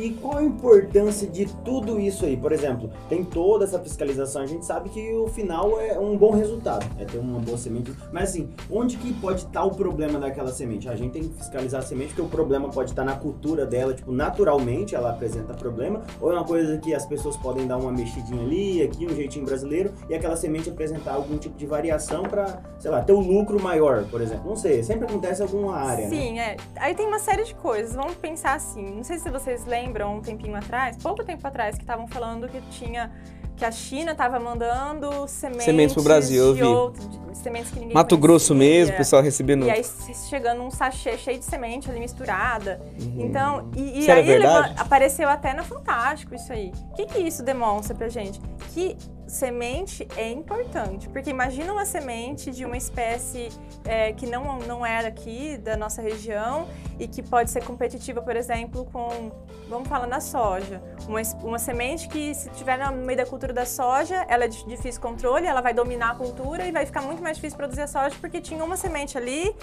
[0.00, 2.34] E qual a importância de tudo isso aí?
[2.34, 6.30] Por exemplo, tem toda essa fiscalização, a gente sabe que o final é um bom
[6.30, 7.92] resultado, é ter uma boa semente.
[8.10, 10.88] Mas assim, onde que pode estar o problema daquela semente?
[10.88, 13.92] A gente tem que fiscalizar a semente, porque o problema pode estar na cultura dela,
[13.92, 17.92] tipo, naturalmente ela apresenta problema, ou é uma coisa que as pessoas podem dar uma
[17.92, 22.62] mexidinha ali, aqui, um jeitinho brasileiro, e aquela semente apresentar algum tipo de variação para,
[22.78, 24.48] sei lá, ter um lucro maior, por exemplo.
[24.48, 26.16] Não sei, sempre acontece alguma área, né?
[26.16, 26.56] Sim, é.
[26.76, 27.94] Aí tem uma série de coisas.
[27.94, 28.94] Vamos pensar assim.
[28.94, 32.60] Não sei se vocês lembram um tempinho atrás, pouco tempo atrás, que estavam falando que
[32.70, 33.10] tinha
[33.56, 36.62] que a China estava mandando sementes, Sementes pro Brasil, eu vi.
[36.62, 38.78] outro- de- sementes que ninguém Mato Grosso conhecia.
[38.78, 39.66] mesmo, o pessoal recebendo.
[39.66, 39.82] E aí
[40.30, 42.80] chegando um sachê cheio de semente ali misturada.
[42.98, 43.16] Uhum.
[43.26, 46.72] Então, e, e aí leva- apareceu até no Fantástico isso aí.
[46.90, 48.40] O que, que isso demonstra pra gente?
[48.72, 48.96] Que
[49.30, 51.08] semente é importante.
[51.08, 53.48] Porque imagina uma semente de uma espécie
[53.84, 56.66] é, que não, não é daqui, da nossa região,
[56.98, 59.30] e que pode ser competitiva, por exemplo, com,
[59.68, 60.82] vamos falar na soja.
[61.08, 64.64] Uma, uma semente que, se tiver no meio da cultura da soja, ela é de
[64.66, 67.86] difícil controle, ela vai dominar a cultura e vai ficar muito mais difícil produzir a
[67.86, 69.54] soja, porque tinha uma semente ali.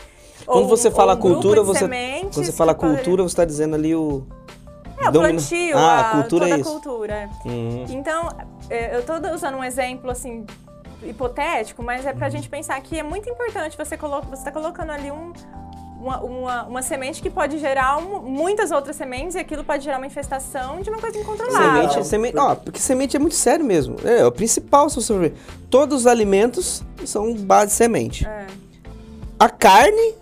[0.45, 3.75] Quando ou- você fala um cultura, você- Quando você fala poderia- cultura, você está dizendo
[3.75, 4.25] ali o.
[4.97, 6.69] é, o domina- plantio, Ah, a, a cultura toda é a isso.
[6.71, 7.13] cultura.
[7.13, 7.29] é.
[7.47, 7.85] Uhum.
[7.89, 8.29] Então,
[8.69, 10.45] é, eu tô usando um exemplo, assim,
[11.03, 12.17] hipotético, mas é Uhum.
[12.17, 15.31] pra gente pensar que é muito importante você, colo você tá colocando ali um,
[15.99, 19.97] uma, uma, uma semente que pode gerar um- muitas outras sementes e aquilo pode gerar
[19.97, 21.89] uma infestação de uma coisa incontrolável.
[21.89, 23.95] Semente, semente, ó, porque semente é muito sério mesmo.
[24.03, 25.33] É, o principal, se você for ver.
[25.69, 28.27] Todos os alimentos são base de semente.
[28.27, 28.45] É.
[29.39, 30.15] A carne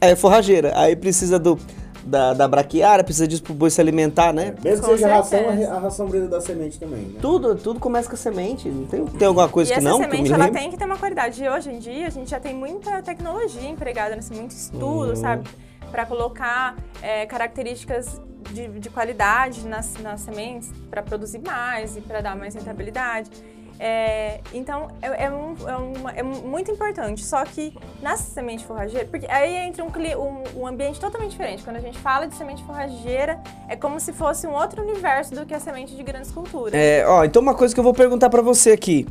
[0.00, 0.72] é forrageira.
[0.76, 1.58] Aí precisa do,
[2.04, 4.54] da, da braquiária, precisa disso pro boi se alimentar, né?
[4.62, 5.56] Mesmo que Com seja a ração, a, certeza.
[5.58, 7.18] re- a ração brasileira da semente também, né?
[7.20, 8.68] Tudo, tudo começa com a semente.
[8.68, 9.98] Não tem, tem alguma coisa e que essa não?
[9.98, 11.42] me semente ela tem que ter uma qualidade.
[11.42, 15.16] E hoje em dia a gente já tem muita tecnologia empregada nesse muito estudo, Hum.
[15.16, 15.48] sabe?
[15.90, 18.20] Para colocar é, características
[18.52, 23.30] de, de qualidade nas, nas sementes para produzir mais e para dar mais rentabilidade.
[23.78, 27.24] É, então é, é um- é uma- é muito importante.
[27.24, 31.62] Só que na semente forrageira, porque aí entra um, um- um ambiente totalmente diferente.
[31.64, 35.44] Quando a gente fala de semente forrageira, é como se fosse um outro universo do
[35.44, 36.72] que a semente de grandes culturas.
[36.74, 39.06] É, ó, então uma coisa que eu vou perguntar pra você aqui.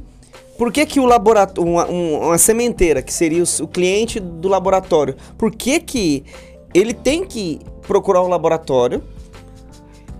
[0.57, 4.47] Por que que o laboratório, uma, um- uma sementeira, que seria o, o cliente do
[4.47, 6.23] laboratório, por que que
[6.73, 9.03] ele tem que procurar um laboratório?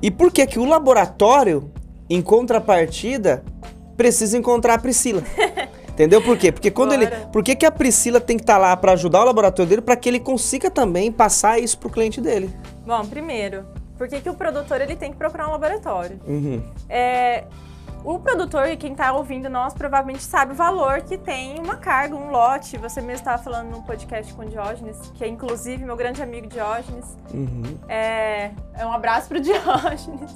[0.02, 1.72] E por que que o laboratório,
[2.10, 3.44] em contrapartida,
[3.96, 5.24] precisa encontrar a Priscila?
[5.94, 6.52] Entendeu por quê?
[6.52, 7.30] Porque quando ele, Bora.
[7.32, 9.96] por que que a Priscila tem que estar lá pra ajudar o laboratório dele para
[9.96, 12.50] que ele consiga também passar isso pro cliente dele?
[12.84, 13.64] Bom, primeiro,
[13.96, 16.20] por que, que o produtor ele tem que procurar um laboratório?
[16.28, 16.64] Uhum.
[16.90, 17.44] É,
[18.04, 22.16] o produtor e quem está ouvindo nós provavelmente sabe o valor que tem uma carga,
[22.16, 22.78] um lote.
[22.78, 26.48] Você mesmo estava falando no podcast com o Diógenes, que é inclusive meu grande amigo
[26.48, 27.18] Diógenes.
[27.34, 27.78] Uhum.
[27.88, 30.36] É, é um abraço pro Diógenes.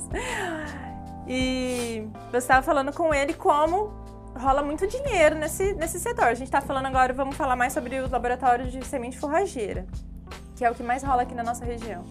[1.28, 3.92] E você estava falando com ele como
[4.38, 6.26] rola muito dinheiro nesse, nesse setor.
[6.26, 9.86] A gente está falando agora, vamos falar mais sobre os laboratórios de semente forrageira,
[10.56, 12.06] que é o que mais rola aqui na nossa região.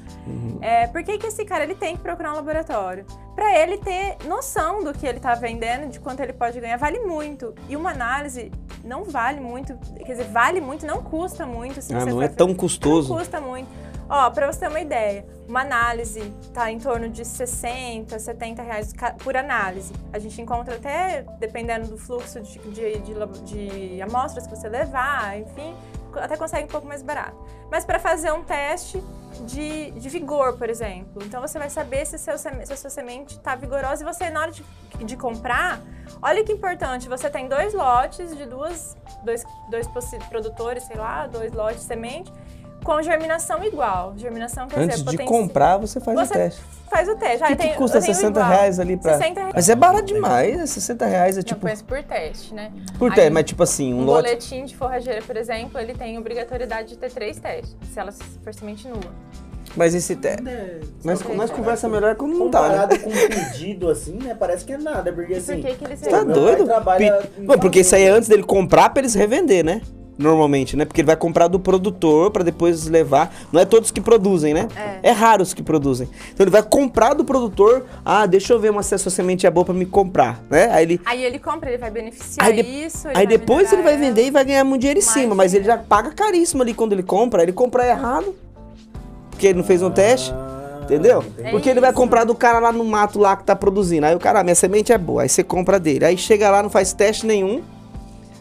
[0.60, 3.06] É, por que, que esse cara ele tem que procurar um laboratório?
[3.34, 7.00] Para ele ter noção do que ele está vendendo, de quanto ele pode ganhar, vale
[7.00, 7.54] muito.
[7.68, 8.50] E uma análise
[8.84, 11.80] não vale muito, quer dizer, vale muito, não custa muito.
[11.92, 13.14] Ah, não é tão não custoso.
[13.14, 13.68] custa muito.
[14.08, 18.92] Ó, pra você ter uma ideia, uma análise tá em torno de 60, 70 reais
[19.22, 19.92] por análise.
[20.12, 25.38] A gente encontra até, dependendo do fluxo de, de, de, de amostras que você levar,
[25.38, 25.74] enfim,
[26.14, 27.36] até consegue um pouco mais barato.
[27.70, 29.02] Mas para fazer um teste
[29.44, 31.22] de, de vigor, por exemplo.
[31.24, 34.40] Então você vai saber se, seu, se a sua semente está vigorosa e você, na
[34.40, 34.64] hora de,
[35.04, 35.80] de comprar,
[36.22, 39.86] olha que importante, você tem dois lotes de duas, dois, dois
[40.28, 42.32] produtores, sei lá, dois lotes de semente,
[42.84, 44.14] com germinação igual.
[44.16, 46.60] Germinação quer Antes dizer, de potenci- comprar, você faz o Você teste.
[46.90, 47.42] faz o teste.
[47.44, 49.14] O que, que custa 60 reais ali pra.
[49.18, 49.52] 60 reais.
[49.54, 51.60] Mas é barato demais, é 60 reais, é Não, tipo.
[51.60, 52.72] põe isso por teste, né?
[52.98, 54.22] Por ter, mas tipo assim, um, Um lote.
[54.28, 58.12] boletim de forrageira, por exemplo, ele tem obrigatoriedade de ter três testes, se ela
[58.42, 59.00] for semente nua.
[59.74, 60.16] Mas esse.
[60.16, 60.28] Te...
[60.28, 62.96] É, Mas conversa melhor quando não tá, né?
[62.98, 64.34] Com um pedido assim, né?
[64.34, 65.60] Parece que é nada, porque assim.
[65.60, 66.64] por que, que ele Tá doido?
[66.64, 69.82] trabalha Mano, porque isso aí é antes dele comprar pra eles revender, né?
[70.18, 70.86] Normalmente, né?
[70.86, 73.30] Porque ele vai comprar do produtor pra depois levar.
[73.52, 74.66] Não é todos que produzem, né?
[75.02, 75.10] É.
[75.10, 76.08] É raro os que produzem.
[76.32, 77.84] Então ele vai comprar do produtor.
[78.02, 80.70] Ah, deixa eu ver uma se a sua semente é boa pra me comprar, né?
[80.72, 81.00] Aí ele.
[81.04, 83.08] Aí ele compra, ele vai beneficiar Aí, de- isso.
[83.08, 85.64] ele aí depois ele vai vender e vai ganhar muito dinheiro em cima, mas ele
[85.64, 87.42] já paga caríssimo ali quando ele compra.
[87.42, 88.34] Ele compra errado.
[89.30, 90.32] Porque ele não fez um teste.
[90.32, 91.22] Ah, Entendeu?
[91.22, 91.50] entendi.
[91.50, 91.98] Porque ele vai isso.
[92.00, 94.06] comprar do cara lá no mato lá que tá produzindo.
[94.06, 95.22] Aí o cara, ah, minha semente é boa.
[95.22, 96.04] Aí você compra dele.
[96.06, 97.60] Aí chega lá, não faz teste nenhum.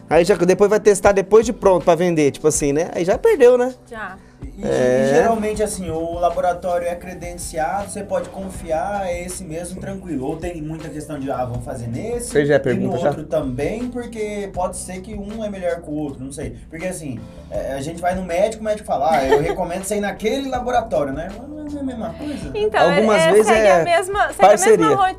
[0.08, 2.90] Aí já depois vai testar depois de pronto pra vender, tipo assim, né?
[2.94, 3.74] Aí já perdeu, né?
[3.90, 4.16] Já.
[4.56, 5.02] E, É.
[5.10, 10.26] e geralmente, assim, o laboratório é credenciado, você pode confiar, é esse mesmo, tranquilo.
[10.26, 13.08] Ou tem muita questão de, ah, vamos fazer nesse, Você já e no pergunta já?
[13.08, 16.56] outro também, porque pode ser que um é melhor que o outro, não sei.
[16.70, 17.18] Porque, assim,
[17.50, 20.48] é, a gente vai no médico, o médico fala, ah, eu recomendo você ir naquele
[20.48, 21.28] laboratório, né?
[21.36, 22.50] Mas Não é a mesma coisa?
[22.54, 24.86] Então, Algumas é, vezes segue é a mesma, segue parceria.
[24.86, 25.16] A mesma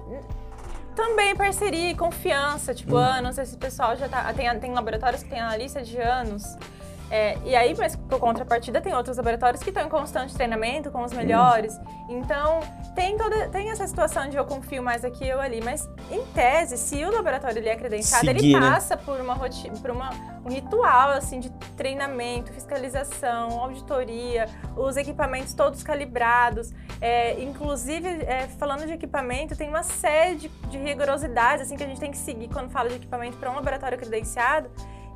[0.98, 2.74] Também parceria e confiança.
[2.74, 3.04] Tipo, Hum.
[3.04, 4.34] ah, não sei se o pessoal já tá.
[4.34, 6.58] Tem, tem laboratórios que tem analista de anos.
[7.12, 11.04] É, e aí, mas por contrapartida, tem outros laboratórios que estão em constante treinamento com
[11.04, 11.80] os melhores.
[12.10, 12.60] Então,
[12.96, 15.62] tem toda tem essa situação de eu confio mais aqui ou ali.
[15.64, 18.70] Mas, em tese, se o laboratório ele é credenciado, ele Seguir, né?
[18.70, 20.10] passa por uma rotina, por uma,
[20.46, 26.72] um ritual assim de treinamento, fiscalização, auditoria, os equipamentos todos calibrados.
[27.02, 31.88] É, inclusive, é, falando de equipamento, tem uma série de, de rigorosidades assim que a
[31.88, 34.70] gente tem que seguir quando fala de equipamento para um laboratório credenciado.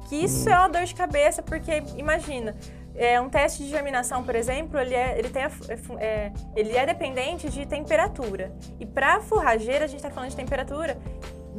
[0.10, 2.56] Que isso é uma dor de cabeça, porque imagina,
[2.96, 6.76] é, um teste de germinação, por exemplo, ele é, ele, tem a é é, ele
[6.76, 8.52] é dependente de temperatura.
[8.80, 10.98] E para forrageira, a gente está falando de temperatura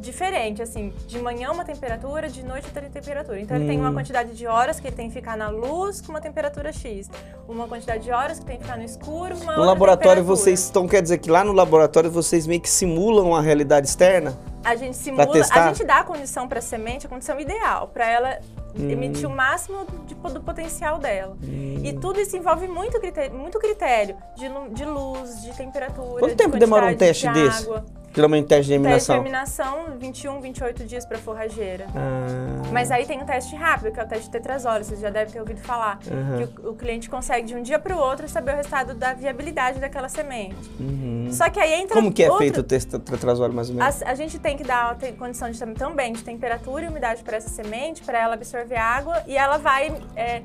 [0.03, 3.41] diferente, assim, de manhã uma temperatura, de noite outra temperatura.
[3.41, 3.95] Então ele tem uma Hum.
[3.95, 7.09] quantidade de horas que ele tem que ficar na luz com uma temperatura X,
[7.49, 10.87] uma quantidade de horas que tem que ficar no escuro, uma No laboratório vocês estão,
[10.87, 14.37] quer dizer que lá no laboratório vocês meio que simulam a realidade externa?
[14.65, 18.07] A gente simula, a gente dá a condição para a semente, a condição ideal, para
[18.09, 18.39] ela
[18.77, 21.37] emitir o máximo de- do potencial dela.
[21.43, 26.57] E tudo isso envolve muito critério, muito critério de, de luz, de temperatura, Quanto tempo
[26.59, 27.65] demora um teste de desse?
[27.65, 27.85] água.
[28.15, 29.15] Geralmente teste de Teste de eliminação.
[29.17, 31.87] terminação, 21, 28 dias para forrageira.
[31.95, 35.11] Ah, Mas aí tem um teste rápido, que é o teste de tetrazole, vocês já
[35.11, 35.99] devem ter ouvido falar.
[36.11, 36.47] Aham.
[36.47, 39.15] Que o, o cliente consegue de um dia para o outro saber o resultado da
[39.15, 40.57] viabilidade daquela semente.
[40.79, 41.29] uhum.
[41.33, 44.03] Só que aí entra Como que é outra- feito o teste tetrazole, mais ou menos?
[44.03, 47.23] a, a gente tem que dar tem condição de tam- também de temperatura e umidade
[47.23, 50.43] para essa semente, para ela absorver água e ela vai é,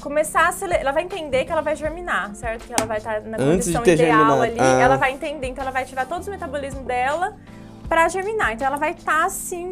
[0.00, 2.66] começar a acele- ela vai entender que ela vai germinar, certo?
[2.66, 4.42] Que ela vai estar na Antes condição ideal germinado.
[4.42, 4.60] ali.
[4.60, 4.80] Ah.
[4.80, 7.36] Ela vai entender, então ela vai ativar todo o metabolismo dela
[7.88, 8.52] para germinar.
[8.52, 9.70] Então ela vai estar assim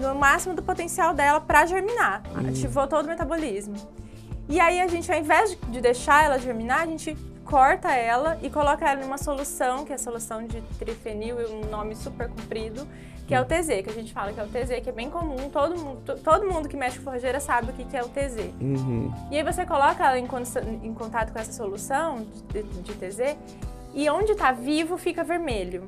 [0.00, 2.22] no máximo do potencial dela para germinar.
[2.34, 2.48] Hum.
[2.48, 3.74] Ativou todo o metabolismo.
[4.48, 8.50] E aí a gente, ao invés de deixar ela germinar, a gente corta ela e
[8.50, 12.28] coloca ela em uma solução, que é a solução de trifenil, e um nome super
[12.28, 12.86] comprido,
[13.26, 15.08] que é o TZ, que a gente fala que é o TZ, que é bem
[15.10, 18.02] comum, todo mundo, to- todo mundo que mexe com forrageira sabe o que que é
[18.02, 18.50] o TZ.
[18.60, 19.12] Uhum.
[19.30, 20.26] E aí você coloca ela em,
[20.82, 23.36] em contato com essa solução de, de TZ
[23.94, 25.84] e onde está vivo fica vermelho.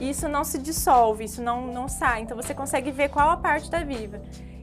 [0.00, 2.22] Isso não se dissolve, isso não, não sai.
[2.22, 4.20] Então você consegue ver qual a parte está viva.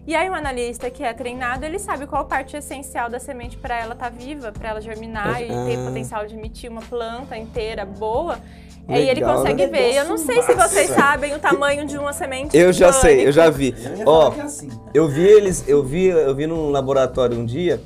[0.08, 3.80] E aí o analista que é treinado, ele sabe qual parte essencial da semente para
[3.80, 5.86] ela estar viva, para ela germinar e ter Ah.
[5.86, 8.40] potencial de emitir uma planta inteira boa.
[8.88, 9.72] Aí ele Legal, consegue né?
[9.72, 9.94] ver.
[9.94, 12.58] Eu não sei se vocês sabem o tamanho de uma semente.
[12.58, 13.76] Eu já sei, eu já vi.
[14.00, 14.70] Eu Ó, que é assim.
[14.96, 17.80] eu vi eles, eu vi, eu vi num laboratório um dia.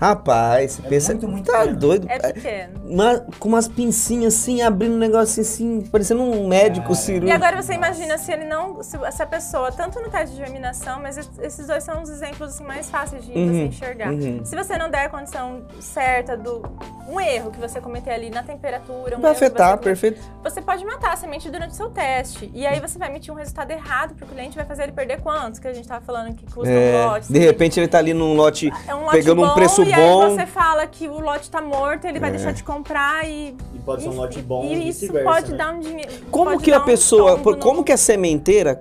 [0.00, 1.76] Rapaz, você É pensa, muito, muito tá pequeno.
[1.78, 2.06] doido?
[2.08, 2.80] É pequeno.
[2.86, 6.94] Uma- com umas pincinhas assim, abrindo um negócio assim, parecendo um médico É.
[6.94, 7.28] cirúrgico.
[7.28, 8.82] E agora você imagina se ele não.
[8.82, 12.54] Se essa pessoa, tanto no teste de germinação, mas es- esses dois são os exemplos
[12.54, 14.10] assim, mais fáceis de Uhum, você enxergar.
[14.10, 14.40] uhum.
[14.42, 16.62] Se você não der a condição certa do.
[17.06, 20.20] Um erro que você cometer ali na temperatura, um Vai afetar, você, perfeito.
[20.44, 22.48] você pode matar a semente durante o seu teste.
[22.54, 25.58] E aí você vai emitir um resultado errado pro cliente, vai fazer ele perder quantos?
[25.58, 27.32] Que a gente tava falando que custa É, um lote.
[27.32, 29.94] de repente ele tá ali num lote é um lote pegando um bom, preço e
[29.96, 30.22] bom.
[30.22, 32.32] aí você fala que o lote tá morto, ele vai É.
[32.32, 33.56] deixar de comprar e.
[33.74, 35.56] E pode ser um lote bom E e isso pode né?
[35.56, 36.10] dar um dinheiro.
[36.30, 38.80] Como que a um pessoa, tombo por- no- como que a sementeira,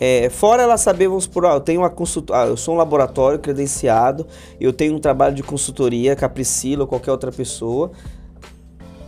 [0.00, 3.38] é, fora ela saber, vamos supor, ah, eu tenho uma consultoria, eu sou um laboratório
[3.38, 4.26] credenciado,
[4.60, 7.90] eu tenho um trabalho de consultoria com a Priscila ou qualquer outra pessoa,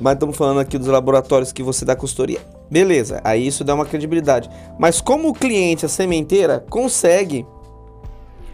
[0.00, 2.40] mas estamos falando aqui dos laboratórios que você dá consultoria.
[2.70, 4.48] Beleza, aí isso dá uma credibilidade.
[4.78, 7.44] Mas como o cliente, a sementeira, consegue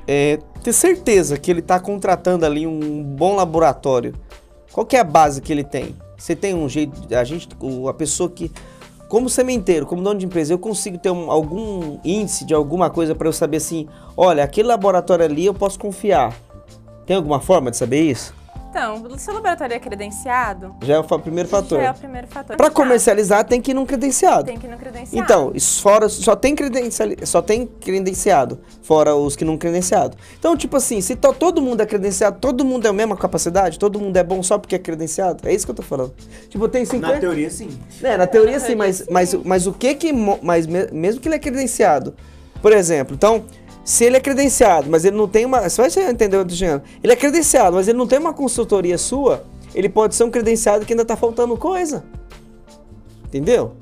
[0.07, 4.15] é, ter certeza que ele está contratando ali um bom laboratório?
[4.73, 5.97] Qual que é a base que ele tem?
[6.17, 7.49] Você tem um jeito, a gente,
[7.89, 8.51] a pessoa que,
[9.09, 13.15] como sementeiro, como dono de empresa, eu consigo ter um- algum índice de alguma coisa
[13.15, 16.35] para eu saber assim, olha, aquele laboratório ali eu posso confiar.
[17.07, 18.35] Tem alguma forma de saber isso?
[18.77, 20.77] Então, o seu laboratório é credenciado?
[20.83, 21.79] Já é o primeiro fator.
[21.81, 22.57] Já é o primeiro fator.
[22.59, 24.45] Para comercializar tem que ir num credenciado.
[24.45, 25.17] Tem que ir no credenciado.
[25.25, 30.19] Então, isso fora só tem, credenciali, só tem credenciado, fora os que não credenciado.
[30.39, 33.79] Então, tipo assim, se to- todo mundo é credenciado, todo mundo é a mesma capacidade,
[33.79, 36.13] todo mundo é bom só porque é credenciado, é isso que eu tô falando.
[36.51, 37.15] Tipo, tem 50...
[37.15, 37.71] Na teoria, sim.
[38.03, 39.05] É, na teoria sim, mas, sim.
[39.11, 40.13] mas, mas o que que.
[40.43, 42.15] Mas me- mesmo que ele é credenciado.
[42.61, 43.45] Por exemplo, então,
[43.87, 45.69] se ele é credenciado, mas ele não tem uma.
[45.69, 46.83] Você vai entender o que eu dizendo.
[47.05, 50.85] Ele é credenciado, mas ele não tem uma consultoria sua, ele pode ser um credenciado
[50.85, 52.05] que ainda tá faltando coisa.
[53.25, 53.77] Entendeu?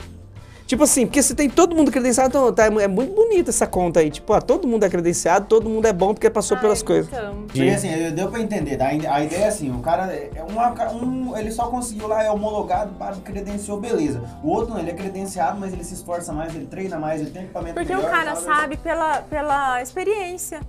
[0.67, 4.01] Tipo assim, porque se tem todo mundo credenciado, então tá, é muito bonita essa conta
[4.01, 4.11] aí.
[4.11, 7.13] Tipo, ah, todo mundo é credenciado, todo mundo é bom porque passou Ai, pelas coisas.
[7.13, 7.43] então.
[7.43, 8.81] Porque assim, deu pra entender.
[8.81, 12.31] A, a ideia é assim, o cara é uma, um, ele só conseguiu lá, é
[12.31, 14.23] homologado, para credenciou, beleza.
[14.43, 17.31] O outro não, ele é credenciado, mas ele se esforça mais, ele treina mais, ele
[17.31, 18.09] tem equipamento Porque melhor.
[18.09, 18.47] o cara sabe?
[18.47, 20.61] sabe pela, pela experiência.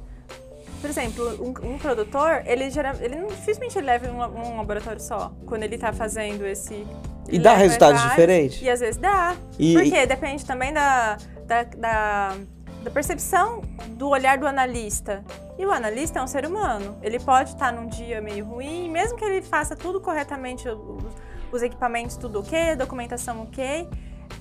[0.86, 5.02] Por exemplo, um, um produtor, ele, gera, ele não, dificilmente ele leva um, um laboratório
[5.02, 5.34] só.
[5.48, 6.86] Quando ele tá fazendo esse.
[7.28, 8.62] E dá resultados vários, diferentes?
[8.62, 9.36] E às vezes dá.
[9.58, 11.18] E- Porque depende também da,
[11.48, 12.36] da, da,
[12.84, 13.64] da percepção
[13.98, 15.26] do olhar do analista.
[15.58, 16.96] E o analista é um ser humano.
[17.02, 21.04] Ele pode estar num dia meio ruim, mesmo que ele faça tudo corretamente, os,
[21.52, 23.90] os equipamentos tudo ok, a documentação ok,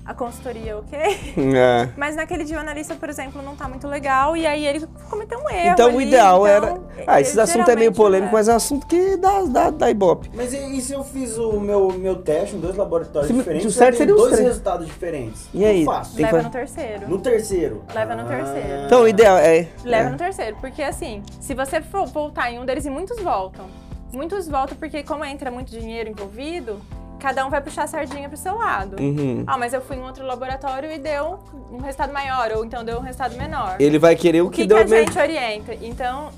[0.05, 0.99] a consultoria ok.
[1.57, 1.89] É.
[1.97, 5.39] Mas naquele dia o analista, por exemplo, não tá muito legal e aí ele cometeu
[5.39, 5.71] um erro.
[5.73, 6.67] Então o ali, ideal era.
[6.73, 8.33] então, Ah, ele esse assunto é meio polêmico, é.
[8.39, 10.31] mas é um assunto que dá, dá, dá ibope.
[10.35, 13.67] Mas e, e se eu fiz o meu, meu teste em dois laboratórios Se- diferentes,
[13.67, 14.49] o eu certo tenho seria os dois três.
[14.49, 15.49] resultados diferentes?
[15.55, 15.81] E aí?
[15.81, 16.21] Eu faço.
[16.21, 17.09] Leva no terceiro.
[17.09, 17.83] No terceiro.
[17.95, 18.25] Leva no Ah.
[18.25, 18.83] terceiro.
[18.87, 19.69] Então o ideal é.
[19.85, 20.13] Leva é.
[20.13, 23.67] no terceiro, porque assim, se você for voltar em um deles, e muitos voltam.
[24.13, 26.81] Muitos voltam porque, como entra muito dinheiro envolvido,
[27.19, 28.97] cada um vai puxar a sardinha pro seu lado.
[29.01, 29.45] Uhum.
[29.47, 31.39] Ah, mas eu fui em outro laboratório e deu
[31.71, 33.77] um resultado maior, ou então deu um resultado menor.
[33.81, 34.97] Ele vai querer o que, que, que deu a mesmo.
[34.97, 35.75] gente orienta?
[35.81, 36.31] Então,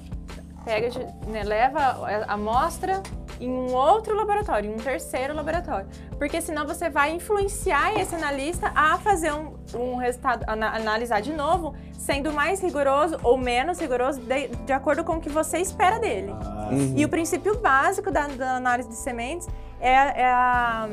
[0.64, 0.88] pega,
[1.28, 1.80] né, leva
[2.26, 3.02] a amostra
[3.38, 5.86] em um outro laboratório, em um terceiro laboratório.
[6.18, 11.34] Porque senão você vai influenciar esse analista a fazer um, um resultado, ana- analisar de
[11.34, 15.98] novo, sendo mais rigoroso ou menos rigoroso de, de acordo com o que você espera
[15.98, 16.32] dele.
[16.32, 16.94] Ah, Uhum.
[16.96, 19.46] E o princípio básico da, da análise de sementes
[19.80, 19.90] é,
[20.22, 20.88] é a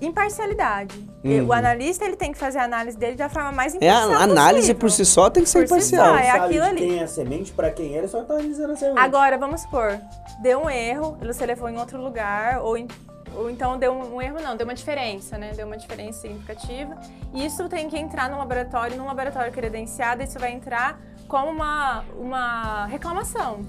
[0.00, 0.94] imparcialidade.
[1.24, 1.46] Uhum.
[1.46, 4.22] O analista ele tem que fazer a análise dele da forma mais É, imparcial a
[4.22, 4.80] análise possível.
[4.80, 6.06] por si só tem que ser Por si imparcial.
[6.14, 6.80] só, é sabe aquilo de ali.
[6.80, 9.00] quem é a semente, pra quem é, ele só tá analisando a semente.
[9.00, 9.98] Agora, vamos supor,
[10.42, 12.86] deu um erro, você levou em outro lugar, ou, em-
[13.34, 15.52] ou então deu um, um erro, não, deu uma diferença, né?
[15.56, 16.96] Deu uma diferença significativa.
[17.34, 22.04] E isso tem que entrar no laboratório, num laboratório credenciado, isso vai entrar como uma,
[22.18, 23.60] uma reclamação.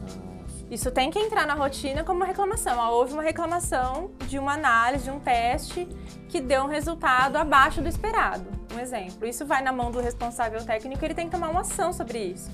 [0.69, 2.77] Isso tem que entrar na rotina como uma reclamação.
[2.91, 5.87] Houve uma reclamação de uma análise, de um teste
[6.27, 8.45] que deu um resultado abaixo do esperado.
[8.75, 9.25] Um exemplo.
[9.25, 12.51] Isso vai na mão do responsável técnico, ele tem que tomar uma ação sobre isso.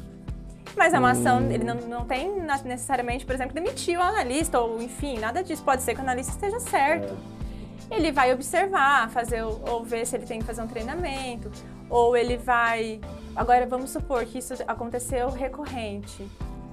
[0.75, 2.31] Mas é uma ação, ele não, não tem
[2.63, 5.63] necessariamente, por exemplo, demitir o analista, ou enfim, nada disso.
[5.63, 7.17] Pode ser que o analista esteja certo.
[7.91, 11.51] Ele vai observar, fazer, ou ver se ele tem que fazer um treinamento,
[11.89, 13.01] ou ele vai.
[13.35, 16.27] Agora, vamos supor que isso aconteceu recorrente.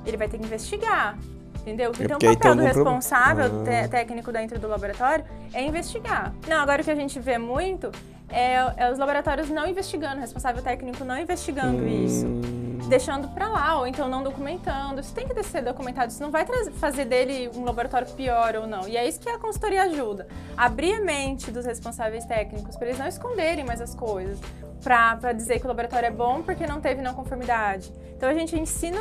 [0.06, 1.16] Ele vai ter que investigar.
[1.60, 1.92] Entendeu?
[1.98, 2.68] Então, É o papel do problema.
[2.68, 3.44] responsável
[3.84, 3.88] Ah.
[3.88, 6.32] técnico dentro do laboratório é investigar.
[6.48, 7.90] Não, agora o que a gente vê muito
[8.30, 13.48] é, é os laboratórios não investigando, o responsável técnico não investigando isso Hum, deixando pra
[13.48, 15.00] lá, ou então não documentando.
[15.02, 16.46] Isso tem que ser documentado, isso não vai
[16.78, 18.88] fazer dele um laboratório pior ou não.
[18.88, 20.26] E é isso que a consultoria ajuda.
[20.56, 24.38] Abrir a mente dos responsáveis técnicos, para eles não esconderem mais as coisas.
[24.82, 27.92] Pra dizer que o laboratório é bom porque não teve não conformidade.
[28.20, 29.00] Então a gente ensina,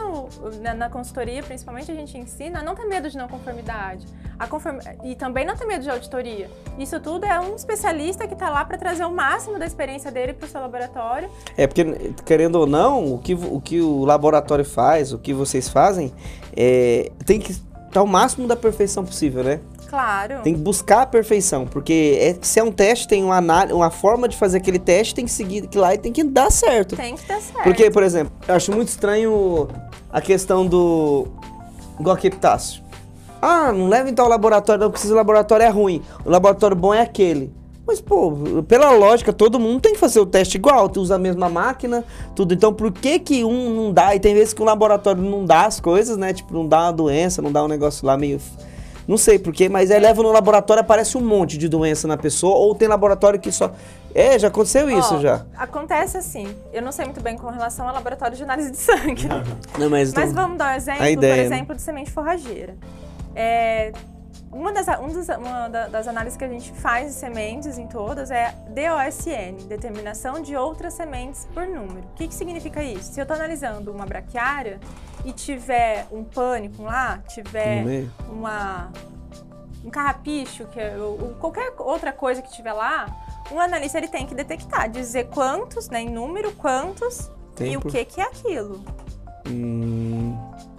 [0.61, 4.07] na, na consultoria principalmente, a gente ensina a não ter medo de não conformidade.
[4.49, 4.77] Conform...
[5.03, 6.49] E também não ter medo de auditoria.
[6.77, 10.31] Isso tudo é um especialista que está lá para trazer o máximo da experiência dele
[10.31, 14.63] para o seu laboratório É porque, querendo ou não, o que, o que o laboratório
[14.63, 16.13] faz, o que vocês fazem,
[16.55, 19.59] é, tem que estar o máximo da perfeição possível, né?
[19.89, 20.41] Claro.
[20.43, 23.89] Tem que buscar a perfeição, porque é, se é um teste, tem uma, análise, uma
[23.89, 26.95] forma de fazer aquele teste, tem que seguir aquilo lá e tem que dar certo.
[26.95, 27.63] Tem que dar certo.
[27.63, 29.67] Porque, por exemplo, eu acho muito estranho
[30.11, 31.27] a questão do.
[32.23, 32.81] Epitácio.
[33.41, 36.01] Ah, não leva então ao laboratório, não precisa, o laboratório é ruim.
[36.23, 37.51] O laboratório bom é aquele.
[37.85, 38.31] Mas, pô,
[38.67, 42.05] pela lógica, todo mundo tem que fazer o teste igual, tu usa a mesma máquina,
[42.35, 42.53] tudo.
[42.53, 44.15] Então, por que que um não dá?
[44.15, 46.31] E tem vezes que o laboratório não dá as coisas, né?
[46.31, 48.39] Tipo, não dá uma doença, não dá um negócio lá meio.
[49.09, 52.55] Não sei porquê, mas aí leva no laboratório, aparece um monte de doença na pessoa,
[52.57, 53.71] ou tem laboratório que só.
[54.13, 55.47] É, já aconteceu isso já.
[55.57, 56.55] Acontece assim.
[56.71, 59.27] Eu não sei muito bem com relação ao laboratório de análise de sangue.
[59.79, 61.55] Não, mas, Mas vamos dar um exemplo, ideia, por né?
[61.55, 62.75] exemplo, de semente forrageira.
[63.35, 63.91] É,
[64.51, 67.87] uma, das, um dos- uma da- das análises que a gente faz de sementes em
[67.87, 72.07] todas é DOSN, determinação de outras sementes por número.
[72.07, 73.13] O que, que significa isso?
[73.13, 74.79] Se eu estou analisando uma braquiária
[75.23, 77.83] e tiver um pânico lá, tiver
[78.29, 78.91] uma,
[79.85, 83.05] um carrapicho, que é, ou- qualquer outra coisa que tiver lá,
[83.51, 87.81] um analista ele tem que detectar, dizer quantos, né, em número, quantos Tem e o
[87.81, 88.83] que, que é aquilo.
[89.47, 90.37] Hum,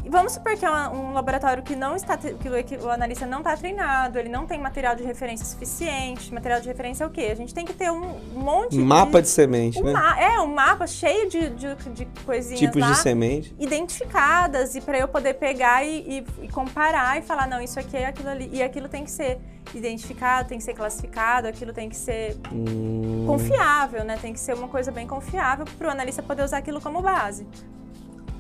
[0.08, 4.18] vamos supor que é um laboratório que não está que o, analista não está treinado,
[4.18, 6.32] ele não tem material de referência suficiente.
[6.32, 7.28] Material de referência é o quê?
[7.30, 9.92] A gente tem que ter um monte mapa de, de semente, um né?
[10.18, 13.54] é um mapa cheio de, de, de coisinhas Tipos lá de semente.
[13.58, 17.96] identificadas e para eu poder pegar e, e- e comparar e falar não isso aqui
[17.96, 19.38] é aquilo ali e aquilo tem que ser
[19.74, 24.18] identificado, tem que ser classificado, aquilo tem que ser Hum, confiável, né?
[24.20, 27.46] Tem que ser uma coisa bem confiável para o analista poder usar aquilo como base.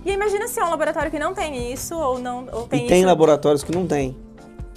[0.04, 2.88] E imagina se é um laboratório que não tem isso ou não ou tem e
[2.88, 3.06] tem isso.
[3.06, 4.16] laboratórios que não tem.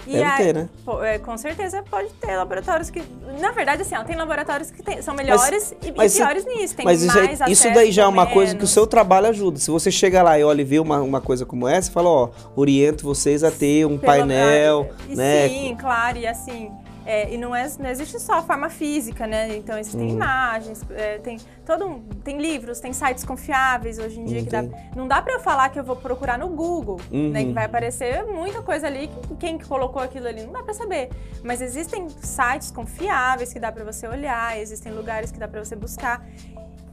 [0.05, 0.69] E Deve aí- ter, né?
[0.83, 3.01] pô, é, com certeza pode ter laboratórios que.
[3.39, 6.45] Na verdade, assim, ó, tem laboratórios que tem- são melhores e, e mas se- piores
[6.45, 6.75] nisso.
[6.75, 8.71] Tem Mas isso, aí- mais isso acesso daí já é uma coisa que o menos.
[8.71, 9.59] seu trabalho ajuda.
[9.59, 12.29] Se você chega lá e olha e vê uma, uma coisa como essa, fala, ó,
[12.53, 15.47] oriento vocês a ter um Pelo- painel, ah, e né?
[15.47, 16.69] Sim, claro, e assim.
[17.05, 19.55] É, e não, é, não existe só a forma física, né?
[19.57, 20.15] Então existem Hum.
[20.15, 24.63] imagens, é, tem todo um- tem livros, tem sites confiáveis hoje em dia que dá.
[24.95, 27.39] Não dá pra eu falar que eu vou procurar no Google, né?
[27.41, 27.47] Uhum.
[27.47, 29.07] Que vai aparecer muita coisa ali.
[29.07, 31.09] que- Quem que colocou aquilo ali não dá pra saber.
[31.43, 35.75] Mas existem sites confiáveis que dá pra você olhar, existem lugares que dá pra você
[35.75, 36.25] buscar.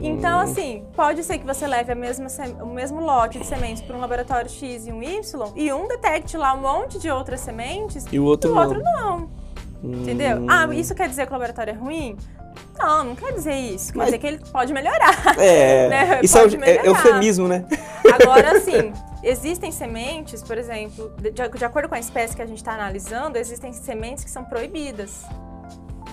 [0.02, 0.42] Então, Hum.
[0.42, 2.26] assim, pode ser que você leve a mesma,
[2.62, 6.36] o mesmo lote de sementes para um laboratório X e um Y, e um detecte
[6.38, 8.62] lá um monte de outras sementes, E o outro o não.
[8.62, 9.28] outro não.
[9.82, 10.38] Entendeu?
[10.38, 10.46] Hum.
[10.50, 12.16] Ah, isso quer dizer que o laboratório é ruim?
[12.78, 13.92] Não, não quer dizer isso.
[13.92, 15.38] Quer Mas- dizer que ele pode melhorar.
[15.38, 16.20] É, né?
[16.22, 16.86] isso é, Pode o- é melhorar.
[16.86, 17.64] eufemismo, né?
[18.20, 22.58] Agora, assim, existem sementes, por exemplo, de, de acordo com a espécie que a gente
[22.58, 25.24] está analisando, existem sementes que são proibidas.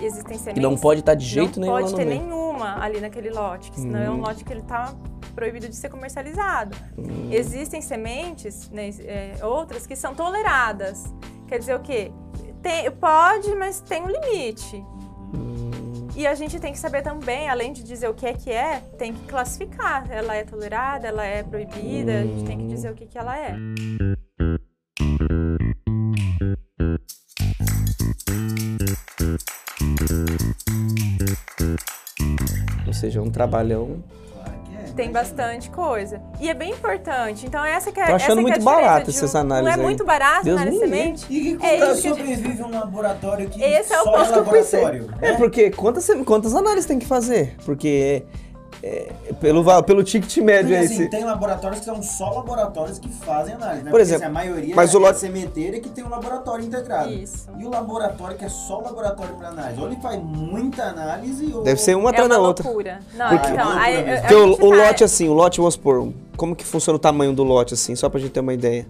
[0.00, 2.20] Existem sementes Que não pode estar de jeito não nenhum lá pode ter meio.
[2.22, 4.20] nenhuma ali naquele lote, que senão é um Hum.
[4.20, 4.94] lote que ele tá
[5.34, 6.76] proibido de ser comercializado.
[6.96, 7.28] Hum.
[7.32, 11.12] Existem sementes, né, é, outras, que são toleradas.
[11.48, 12.12] Quer dizer o quê?
[12.68, 14.76] Tem- pode, mas tem um limite.
[15.34, 16.06] Hum.
[16.14, 18.80] E a gente tem que saber também, além de dizer o que é que é,
[18.98, 20.06] tem que classificar.
[20.10, 23.38] Ela é tolerada, ela é proibida, a gente tem que dizer o que, que ela
[23.38, 23.56] é.
[32.86, 34.04] Ou seja, é um trabalhão.
[34.98, 35.04] Que é.
[35.04, 36.20] Tem bastante coisa.
[36.40, 37.46] E é bem importante.
[37.46, 39.38] Então, essa que é Tô achando essa que é a muito barato de essas um-
[39.38, 41.26] análises Não é muito barato Deus análise de semente?
[41.30, 44.32] E que É isso gente- sobrevive um laboratório que Esse é o só ponto é
[44.32, 44.80] que eu pensei.
[44.82, 45.14] laboratório?
[45.22, 45.36] É né?
[45.38, 47.54] porque quantas, quantas análises tem que fazer?
[47.64, 48.38] Porque é,
[49.40, 50.84] pelo, va- pelo ticket médio aí.
[50.86, 53.90] assim, tem laboratórios que são só laboratórios que fazem análise, né?
[53.90, 56.08] Por Porque, exemplo, assim, a maioria mas é o lote- a sementeira que tem um
[56.08, 57.12] laboratório integrado.
[57.12, 57.48] Isso.
[57.58, 61.62] E o laboratório que é só laboratório para análise, ou ele faz muita análise ou...
[61.62, 62.64] Deve ser uma é atrás da outra.
[62.64, 63.00] loucura.
[63.14, 66.54] Não, Porque- então, É aí, Porque o, o lote, assim, o lote, vamos supor, como
[66.54, 68.86] que funciona o tamanho do lote, assim, só pra gente ter uma ideia?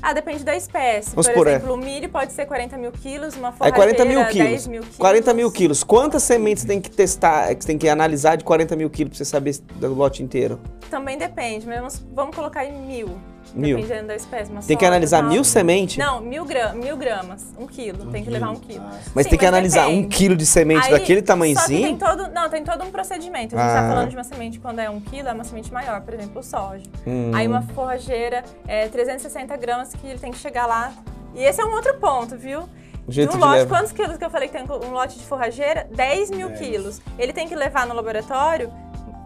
[0.00, 1.10] Ah, depende da espécie.
[1.10, 1.54] Vamos Por é.
[1.54, 4.66] exemplo, o milho pode ser 40 mil quilos, uma É forrageira 40 mil 10 quilos.
[4.66, 4.96] mil quilos.
[4.96, 5.84] 40 mil quilos.
[5.84, 9.18] Quantas sementes tem que testar, que você tem que analisar de 40 mil quilos pra
[9.18, 10.60] você saber do lote inteiro?
[10.90, 13.18] Também depende, mas vamos, vamos colocar em mil.
[13.54, 13.76] Mil.
[13.76, 14.50] Dependendo da espécie.
[14.50, 15.30] uma Tem que analisar tal.
[15.30, 15.96] mil sementes?
[15.96, 17.46] Não, mil, gra mil gramas.
[17.58, 18.06] Um quilo.
[18.10, 18.84] tem que levar um quilo.
[18.86, 20.16] Ah, Mas Sim, tem que mas analisar um depende.
[20.16, 21.96] quilo de semente Aí, daquele que tem tamanhozinho?
[21.98, 23.56] todo, não, tem todo um procedimento.
[23.56, 23.82] A gente Ah.
[23.82, 26.40] tá falando de uma semente quando é um quilo, é uma semente maior, por exemplo,
[26.40, 26.84] o soja.
[27.06, 27.30] Hum.
[27.34, 30.92] Aí uma forrageira é 360 gramas que ele tem que chegar lá.
[31.34, 32.68] E esse é um outro ponto, viu?
[33.10, 35.88] Jeito um lote, quantos quilos que eu falei que tem um lote de forrageira?
[35.94, 37.00] 10 mil quilos.
[37.18, 38.70] Ele tem que levar no laboratório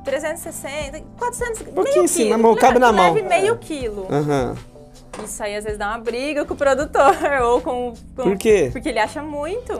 [0.04, 2.30] 360, 400, pouquinho meio quilo.
[2.30, 3.12] na mão, cabe na mão.
[3.14, 4.06] Leve meio quilo.
[4.10, 4.54] Aham.
[5.24, 8.70] Isso aí às vezes dá uma briga com o produtor ou com, com- Por quê?
[8.72, 9.78] Porque ele acha muito.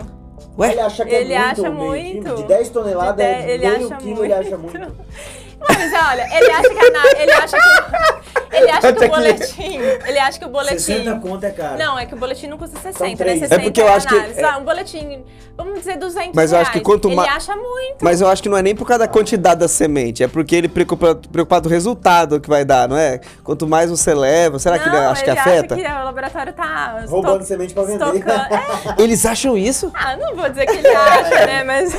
[0.59, 0.73] Ué?
[0.73, 2.35] Ele acha que Ele é muito, acha muito.
[2.37, 4.47] De 10 toneladas, De dez- ele meio acha quilo ele muito.
[4.47, 4.97] acha muito.
[5.69, 9.09] Mas olha, ele acha que a na- ele acha que ele acha que o que-
[9.09, 11.79] boletim, ele acha que o boletim 60 conto é caro.
[11.79, 13.41] Não, é que o boletim não custa 60, três.
[13.41, 13.47] né?
[13.47, 15.25] É 60 porque eu acho que- é- Ah, um boletim,
[15.57, 17.97] vamos dizer 200 Mas eu acho que quanto Ele ma- acha muito.
[18.03, 20.55] Mas eu acho que não é nem por causa da quantidade da semente, é porque
[20.55, 23.21] ele preocupa, preocupado com o resultado que vai dar, não é?
[23.43, 25.75] Quanto mais você leva, será que ele não, acha que ele afeta?
[25.75, 28.05] acha que o laboratório tá Roubando esto- semente pra vender.
[28.05, 28.55] estocando.
[28.55, 29.91] É, Eles acham isso?
[29.95, 31.65] ah, não vou dizer que ele acha, né?
[31.65, 31.95] Mas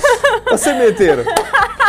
[0.51, 1.23] Ô sementeiro,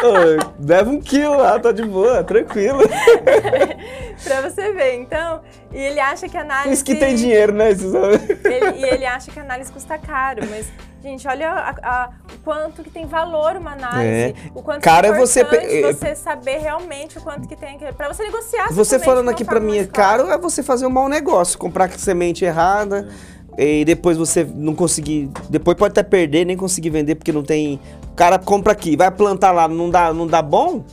[0.03, 2.81] ô, leva um quilo lá, tá de boa, tranquilo.
[4.23, 5.41] pra você ver, então,
[5.73, 7.71] e ele acha que a análise isso que tem dinheiro, né?
[7.71, 10.67] Ele- e ele acha que a análise custa caro, mas,
[11.03, 14.05] gente, olha a- a- o quanto que tem valor uma análise.
[14.05, 14.35] É.
[14.55, 17.79] O quanto Cara, que é você importante pe- você saber realmente o quanto que tem.
[17.97, 18.69] Pra você negociar.
[18.73, 21.91] Você falando aqui pra forma mim é caro, é você fazer um mau negócio, comprar
[21.93, 23.09] semente errada.
[23.57, 25.31] E depois você não conseguir.
[25.49, 27.79] Depois pode até perder, nem conseguir vender, porque não tem.
[28.11, 30.85] O cara compra aqui, vai plantar lá, não dá, não dá bom?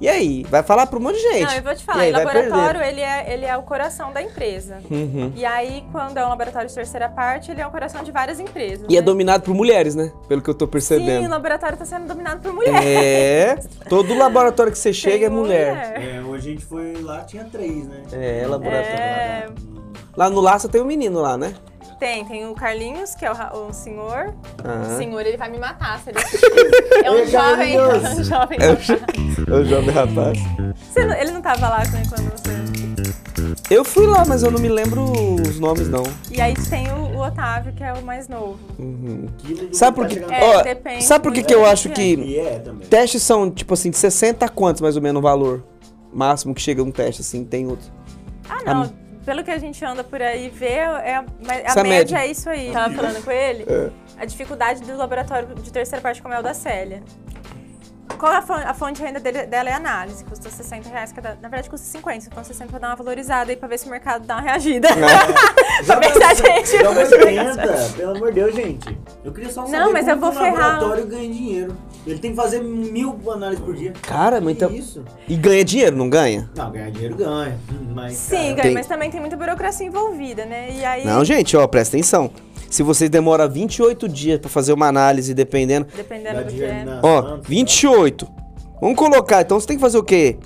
[0.00, 0.44] E aí?
[0.44, 1.44] Vai falar pra um monte de gente.
[1.44, 4.22] Não, eu vou te falar, aí, o laboratório, ele é, ele é o coração da
[4.22, 4.78] empresa.
[4.90, 5.32] Uhum.
[5.36, 8.40] E aí, quando é um laboratório de terceira parte, ele é o coração de várias
[8.40, 8.86] empresas.
[8.88, 9.04] E é né?
[9.04, 10.10] dominado por mulheres, né?
[10.26, 11.28] Pelo que eu tô Sim, o percebendo.
[11.28, 12.80] laboratório está sendo dominado por mulheres.
[12.82, 13.56] É.
[13.88, 16.00] Todo laboratório que você Tem chega é mulher.
[16.00, 18.02] É, hoje a gente foi lá, tinha três, né?
[18.12, 18.88] É, laboratório.
[18.88, 19.48] É,
[20.16, 21.54] Lá no Laça tem um menino lá, né?
[22.00, 24.34] Tem, tem o Carlinhos, que é o, o senhor.
[24.64, 26.18] O senhor, ele vai me matar se ele.
[27.04, 28.18] É um jovem, Carlinhos.
[28.18, 28.90] um jovem É o, rapaz.
[29.48, 30.38] é o jovem rapaz.
[30.90, 33.74] Você não- ele não tava lá né, quando você...
[33.74, 35.02] Eu fui lá, mas eu não me lembro
[35.40, 36.02] os nomes, não.
[36.30, 38.58] E aí tem o, o Otávio, que é o mais novo.
[38.78, 39.26] Uhum.
[39.72, 40.32] Sabe que por tá chegando.
[40.32, 42.86] É, Ó, depende sabe por que, muito que eu acho que que E é também.
[42.88, 45.62] testes são, tipo assim, de 60 a quantos mais ou menos o valor?
[46.12, 47.86] Máximo que chega um teste, assim, tem outro.
[48.48, 48.92] Ah, não.
[49.24, 52.18] Pelo que a gente anda por aí e vê, é, a- a média média.
[52.18, 52.72] é isso aí.
[52.72, 53.90] Tava falando com ele, É.
[54.18, 57.02] a dificuldade do laboratório de terceira parte como é o da Célia.
[58.20, 61.30] Qual a fonte, a fonte de renda dele- dela é análise, custa 60 reais cada.
[61.40, 63.90] Na verdade, custa 50, então 60 pra dar uma valorizada aí pra ver se o
[63.90, 64.88] mercado dá uma reagida.
[65.86, 66.82] pra ver se a gente.
[66.82, 68.98] Dá uma 80, pelo amor de Deus, gente.
[69.24, 70.52] Eu queria só saber Não, mas como eu vou o ferrar.
[70.74, 71.76] laboratório ganha dinheiro.
[72.06, 73.92] Ele tem que fazer mil análises por dia.
[74.02, 74.70] Cara, mas então.
[74.70, 75.04] isso?
[75.28, 76.50] E ganha dinheiro, não ganha?
[76.56, 77.58] Não, ganhar dinheiro ganha.
[77.94, 80.70] Mas, Sim, cara, ganha, tem- mas também tem muita burocracia envolvida, né?
[80.72, 82.30] E aí, Não, gente, ó, presta atenção.
[82.70, 85.86] Se vocês demoram 28 dias pra fazer uma análise, dependendo.
[85.94, 86.84] dependendo do que é.
[87.02, 88.28] Ó, plantas, 28.
[88.80, 90.38] Vamos colocar, então você tem que fazer o quê?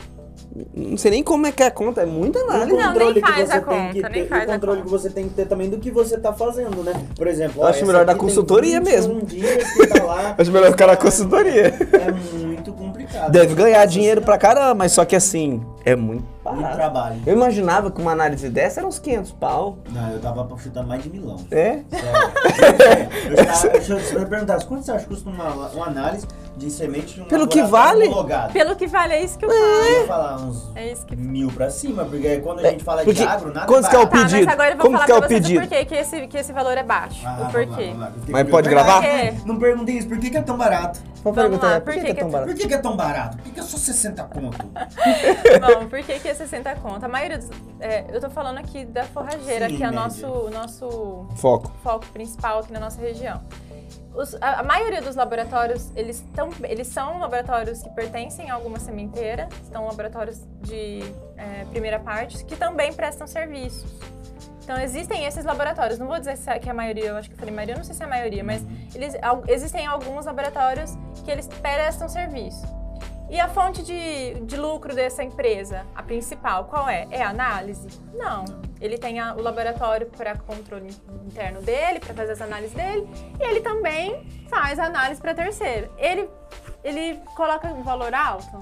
[0.73, 2.77] Não sei nem como é que é a conta, é muita o análise.
[2.77, 4.55] Não, controle nem que faz você a tem conta, que nem ter, faz o a
[4.55, 4.85] controle conta.
[4.85, 6.93] que você tem que ter também do que você tá fazendo, né?
[7.17, 9.21] Por exemplo, ó, acho melhor da consultoria 21 mesmo.
[9.89, 10.35] tá lá.
[10.39, 11.75] Acho melhor o cara consultoria.
[11.93, 12.13] É
[12.47, 13.33] muito complicado.
[13.33, 17.21] Deve ganhar dinheiro pra caramba, mas só que assim, é muito Muito trabalho.
[17.27, 19.79] Eu imaginava que uma análise dessa era uns 500 pau.
[19.91, 21.39] Não, eu tava chutar mais de milão.
[21.51, 21.83] É?
[21.91, 23.85] Sério.
[23.85, 26.27] eu eu, se eu perguntasse, quanto você acha que custa uma, uma análise?
[26.57, 28.07] De semente de um Pelo que vale?
[28.07, 28.53] homologado.
[28.53, 29.91] Pelo que vale, é isso que eu Eu falo.
[30.01, 33.21] ia falar uns É isso que mil pra cima, porque quando a gente fala porque
[33.21, 34.45] de agro, nada quanto que é o Tá, pedido?
[34.47, 35.59] mas agora eu vou Como falar que é pra o vocês pedido?
[35.59, 37.21] o porquê que esse, que esse valor é baixo.
[37.27, 37.87] Ah, o vamos porquê.
[37.87, 38.13] lá, vamos lá.
[38.29, 39.03] Mas pode gravar?
[39.45, 41.01] Não perguntei isso, por que, que é tão barato?
[41.25, 42.51] Vamos Vamos perguntar, lá, por por que, que que é tão é barato?
[42.53, 43.37] Por que, que é tão barato?
[43.39, 44.59] Por que, que é só 60 conto?
[45.81, 47.05] Bom, por que, que é 60 conto?
[47.05, 47.49] A maioria dos.
[47.81, 51.73] é, eu tô falando aqui da forrageira, Sim, que é o nosso, nosso Foco.
[51.83, 53.41] foco principal aqui na nossa região.
[54.15, 58.79] Os- a, a maioria dos laboratórios, eles, tão, eles são laboratórios que pertencem a alguma
[58.79, 61.01] sementeira, são laboratórios de
[61.37, 63.91] é, primeira parte, que também prestam serviços.
[64.63, 67.29] Então, existem esses laboratórios, não vou dizer se é- que é a maioria, eu acho
[67.29, 68.63] que eu falei maioria, eu não sei se é a maioria, mas
[68.95, 70.93] eles, al- existem alguns laboratórios
[71.25, 72.65] que eles prestam serviço.
[73.31, 77.07] E a fonte de, de lucro dessa empresa, a principal, qual é?
[77.11, 77.89] É a análise?
[78.13, 78.45] Não.
[78.81, 80.95] Ele tem a- o laboratório para controle
[81.27, 83.09] interno dele, para fazer as análises dele,
[83.41, 85.91] e ele também faz a análise para terceiro.
[85.97, 86.29] Ele,
[86.85, 88.59] ele coloca um valor alto?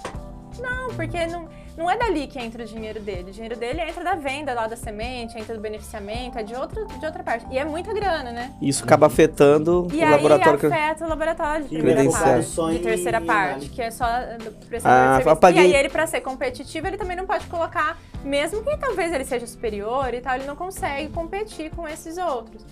[0.60, 3.30] Não, porque não, não é dali que entra o dinheiro dele.
[3.30, 6.84] O dinheiro dele entra da venda lá da semente, entra do beneficiamento, é de outra,
[6.84, 7.46] de outra parte.
[7.50, 8.52] E é muita grana, né?
[8.60, 10.58] Isso acaba afetando E o aí laboratório.
[10.58, 14.04] que- afeta o laboratório de E primeira parte, de terceira parte, que é só
[14.42, 15.54] do prestador Ah, de serviço.
[15.54, 19.24] E aí ele, para ser competitivo, ele também não pode colocar, mesmo que talvez ele
[19.24, 22.64] seja superior e tal, ele não consegue competir com esses outros.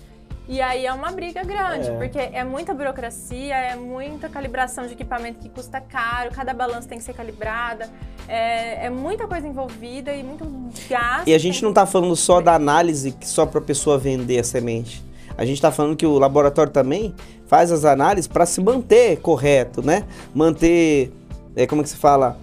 [0.51, 1.97] E aí é uma briga grande, É.
[1.97, 6.97] porque é muita burocracia, é muita calibração de equipamento que custa caro, cada balança tem
[6.97, 7.89] que ser calibrada,
[8.27, 10.45] é, é muita coisa envolvida e muito
[10.89, 11.25] gasto.
[11.25, 14.43] E a gente não tá falando só da análise que só pra pessoa vender a
[14.43, 15.01] semente.
[15.37, 17.15] A gente tá falando que o laboratório também
[17.47, 20.03] faz as análises para se manter correto, né?
[20.35, 21.13] Manter,
[21.55, 22.37] é, como que se fala?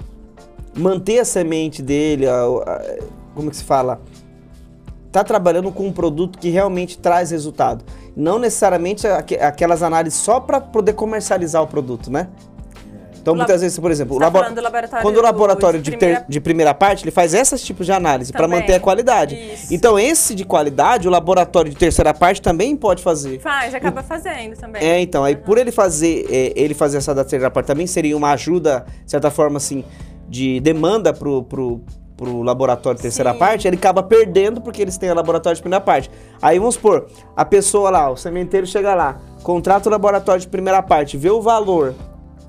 [0.75, 2.99] Manter a semente dele, a- a-
[3.35, 4.01] como que se fala?
[5.13, 7.83] Tá trabalhando com um produto que realmente traz resultado.
[8.19, 12.27] Não necessariamente aque- aquelas análises só para poder comercializar o produto, né?
[13.21, 14.39] Então, muitas vezes, por exemplo, o tá labo-
[15.03, 18.33] quando o laboratório de, ter- primeira- de primeira parte, ele faz esses tipos de análise
[18.33, 19.35] para manter a qualidade.
[19.35, 19.73] Isso.
[19.75, 23.39] Então, esse de qualidade, o laboratório de terceira parte também pode fazer.
[23.41, 24.83] Faz, acaba fazendo também.
[24.83, 28.17] É, então, aí por ele fazer, é, ele fazer essa da terceira parte também seria
[28.17, 29.85] uma ajuda, de certa forma, assim,
[30.29, 31.83] de demanda pro, pro,
[32.19, 33.39] pro laboratório de terceira Sim.
[33.39, 36.11] parte, ele acaba perdendo porque eles têm o laboratório de primeira parte.
[36.43, 40.83] Aí vamos supor, a pessoa lá, o sementeiro chega lá, contrata o laboratório de primeira
[40.83, 41.95] parte, vê o valor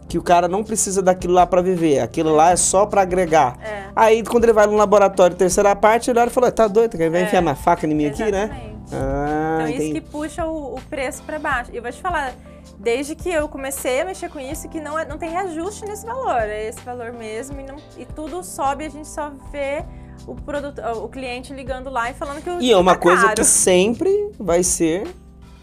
[0.07, 3.57] que o cara não precisa daquilo lá pra viver, aquilo lá é só pra agregar.
[3.63, 3.83] É.
[3.95, 6.97] Aí quando ele vai no laboratório de terceira parte, ele olha e fala, tá doido,
[6.97, 7.23] vai É.
[7.25, 8.45] enfiar uma faca em mim aqui, né?
[8.45, 8.79] Exatamente.
[8.91, 10.01] Ah, Então, isso entendi.
[10.01, 11.69] que puxa o, o preço para baixo.
[11.71, 12.33] E vou te falar,
[12.79, 16.05] desde que eu comecei a mexer com isso, que não, é, não tem reajuste nesse
[16.05, 16.39] valor.
[16.41, 17.59] É esse valor mesmo.
[17.59, 19.83] E, não- e tudo sobe, a gente só vê
[20.25, 23.21] o, produto, o cliente ligando lá e falando que o E é uma tá coisa
[23.23, 23.35] caro.
[23.35, 25.07] que sempre vai ser.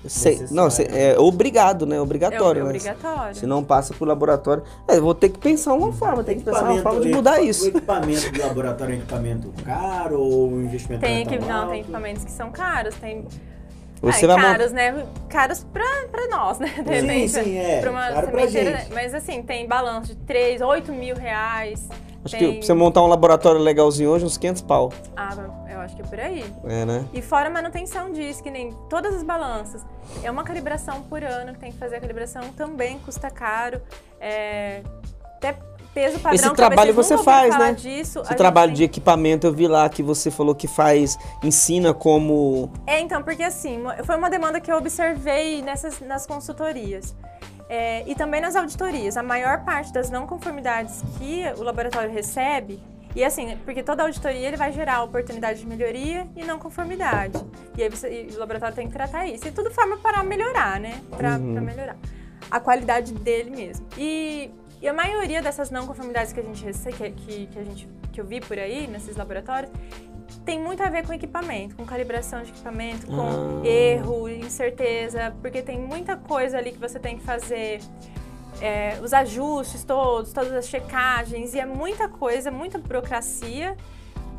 [0.06, 1.96] se- não, se- é obrigado, né?
[1.96, 2.68] é Obrigatório, né?
[2.70, 3.34] obrigatório.
[3.34, 4.62] Se não passa pro laboratório.
[4.86, 7.40] É, vou ter que pensar uma forma, tem que pensar uma forma de o mudar
[7.40, 7.64] isso.
[7.64, 11.48] O equipamento do laboratório é um equipamento caro ou o investimento Tem, não é tão
[11.48, 11.70] não, alto?
[11.70, 13.24] tem equipamentos que são caros, tem
[14.12, 15.06] Você é, vai caros, né?
[15.28, 16.68] Caros pra, pra nós, né?
[16.68, 17.80] De Sim, repente, sim, é.
[17.80, 18.92] Pra uma pra gente.
[18.92, 21.88] Mas assim, tem balanço de 3, 8 mil reais.
[22.24, 22.52] Acho tem...
[22.52, 24.92] que pra você montar um laboratório legalzinho hoje, uns 500 pau.
[25.16, 25.34] Ah,
[25.70, 26.44] eu acho que é por aí.
[26.64, 27.04] É, né?
[27.12, 29.84] E fora a manutenção disso, que nem todas as balanças.
[30.22, 33.80] É uma calibração por ano que tem que fazer a calibração, também custa caro.
[34.20, 34.82] É,
[35.36, 35.56] até
[35.96, 36.34] peso padrão.
[36.34, 37.72] Esse trabalho você faz, né?
[37.72, 38.20] Disso.
[38.20, 42.70] Esse trabalho tem- de equipamento, eu vi lá que você falou que faz, ensina como.
[42.86, 47.14] É, então, porque assim, foi uma demanda que eu observei nessas, nas consultorias.
[47.68, 49.16] É, e também nas auditorias.
[49.16, 52.78] A maior parte das não conformidades que o laboratório recebe,
[53.14, 57.42] e assim, porque toda auditoria ele vai gerar oportunidade de melhoria e não conformidade.
[57.76, 59.48] E aí você- e o laboratório tem que tratar isso.
[59.48, 61.00] E tudo forma para melhorar, né?
[61.16, 61.60] Para Uhum.
[61.62, 61.96] melhorar.
[62.50, 63.84] A qualidade dele mesmo.
[63.98, 67.64] E, e a maioria dessas não conformidades que a gente recebe, que, que, que a
[67.64, 69.70] gente, que eu vi por aí, nesses laboratórios,
[70.44, 73.66] tem muito a ver com equipamento, com calibração de equipamento, com Ah.
[73.66, 77.80] erro, incerteza, porque tem muita coisa ali que você tem que fazer,
[78.60, 83.76] é, os ajustes todos, todas as checagens, e é muita coisa, muita burocracia,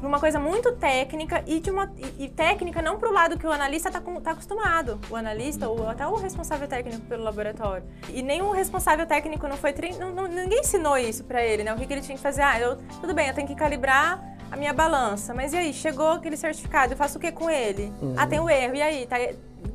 [0.01, 3.47] uma coisa muito técnica e de uma e, e técnica não para o lado que
[3.47, 7.83] o analista está tá acostumado, o analista ou até o responsável técnico pelo laboratório.
[8.09, 11.63] E nem o responsável técnico não foi trein, não, não- ninguém ensinou isso para ele,
[11.63, 11.73] né?
[11.73, 12.41] O que, que ele tinha que fazer?
[12.43, 16.11] Ah, eu, tudo bem, eu tenho que calibrar a minha balança, mas e aí chegou
[16.11, 17.91] aquele certificado, eu faço o que com ele?
[18.15, 18.75] Ah, tem o erro.
[18.75, 19.17] E aí, tá,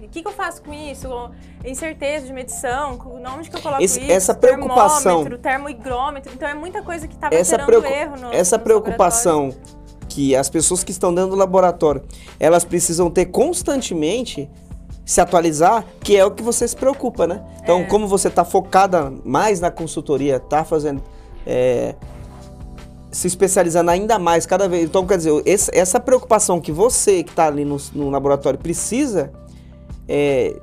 [0.03, 1.09] o que, que eu faço com isso?
[1.65, 2.99] Incerteza de medição,
[3.37, 4.11] onde que eu coloco Esse- isso?
[4.13, 6.33] essa preocupação- Termômetro, termoigrômetro.
[6.33, 9.51] Então é muita coisa que estava gerando preocu- erro no essa preocupação
[10.13, 12.03] que as pessoas que estão dentro do laboratório,
[12.39, 14.49] elas precisam ter constantemente
[15.05, 17.43] se atualizar, que é o que você se preocupa, né?
[17.63, 17.85] Então, É.
[17.85, 21.03] como você está focada mais na consultoria, tá fazendo.
[21.45, 21.97] é,
[23.11, 24.85] se especializando ainda mais cada vez.
[24.85, 29.33] Então, quer dizer, esse- essa preocupação que você que está ali no, no laboratório precisa,
[30.09, 30.55] é,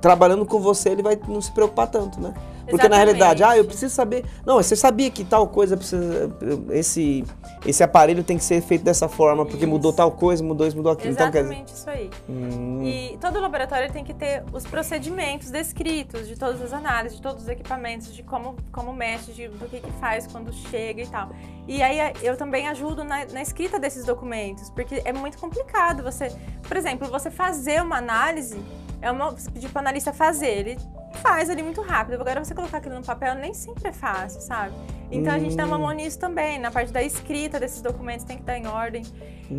[0.00, 2.32] trabalhando com você, ele vai não se preocupar tanto, né?
[2.68, 3.04] Porque na Exatamente.
[3.18, 4.24] realidade, ah, eu preciso saber.
[4.44, 6.30] Não, você sabia que tal coisa precisa.
[6.70, 7.24] Esse,
[7.64, 9.68] esse aparelho tem que ser feito dessa forma, porque Isso.
[9.68, 11.12] mudou tal coisa, mudou isso, mudou aquilo.
[11.12, 11.54] Então, quer dizer.
[11.54, 12.10] Exatamente isso aí.
[12.28, 17.22] Hum, E todo laboratório tem que ter os procedimentos descritos de todas as análises, de
[17.22, 21.06] todos os equipamentos, de como, como mexe, de, do que, que faz quando chega e
[21.06, 21.30] tal.
[21.68, 26.32] E aí eu também ajudo na, na escrita desses documentos, porque é muito complicado você,
[26.66, 28.58] por exemplo, você fazer uma análise,
[29.00, 30.78] é uma, você pedir para o analista fazer, ele
[31.16, 32.14] faz ali muito rápido.
[32.20, 34.72] Agora você colocar aquilo no papel nem sempre é fácil, sabe?
[35.10, 38.36] Então a gente dá uma mão nisso também, na parte da escrita desses documentos tem
[38.36, 39.02] que estar em ordem.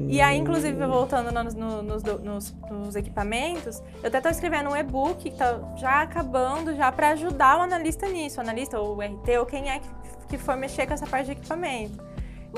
[0.09, 4.75] E aí, inclusive, voltando nos, no- nos, nos- nos equipamentos, eu até estou escrevendo um
[4.75, 9.01] e-book que está já acabando já para ajudar o analista nisso, o analista ou o
[9.01, 9.87] RT ou quem é que,
[10.29, 11.97] que for mexer com essa parte de equipamento.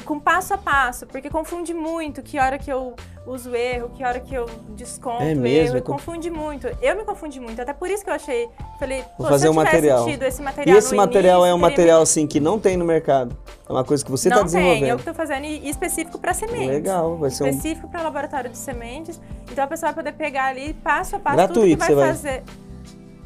[0.06, 2.96] Com passo a passo, porque confunde muito que hora que eu
[3.28, 5.76] uso erro, que hora que eu desconto É mesmo?
[5.76, 6.68] erro, e confunde muito.
[6.82, 8.48] Eu me confundi muito, até por isso que eu achei,
[8.80, 10.08] falei, Vou fazer se eu um material.
[10.08, 12.78] esse E material esse no material é início, um teria material assim que não tem
[12.78, 13.38] no mercado.
[13.68, 14.96] É uma coisa que você está não tem, eu desenvolvendo.
[14.96, 16.68] que estou fazendo e e específico para sementes.
[16.68, 17.48] Legal, vai ser um.
[17.48, 19.20] Específico para laboratório de sementes.
[19.52, 22.08] Então a pessoa vai poder pegar ali passo a passo Gratuito, tudo que vai vai-
[22.16, 22.44] fazer.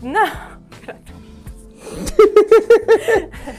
[0.01, 0.27] Não,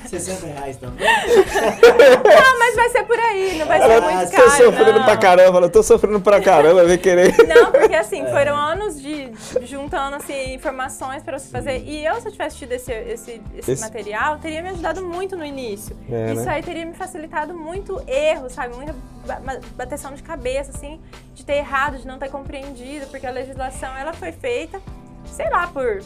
[0.08, 1.06] 60 reais também.
[1.06, 4.50] não, mas vai ser por aí, não vai ser Ah, muito tô Tô caro.
[4.64, 5.04] sofrendo não.
[5.04, 7.34] pra caramba, eu tô sofrendo pra caramba, vem querer.
[7.46, 8.30] Não, porque assim, É.
[8.30, 9.30] foram anos de
[9.62, 11.78] juntando assim, informações para você fazer.
[11.84, 15.36] E eu, se eu tivesse tido esse, esse, esse, Esse- material, teria me ajudado muito
[15.36, 15.96] no início.
[16.10, 16.54] É, Isso né?
[16.54, 18.74] aí teria me facilitado muito erro, sabe?
[18.76, 18.94] Muita
[19.26, 21.00] ba- ba- bateção de cabeça, assim,
[21.34, 24.80] de ter errado, de não ter compreendido, porque a legislação ela foi feita,
[25.26, 26.02] sei lá, por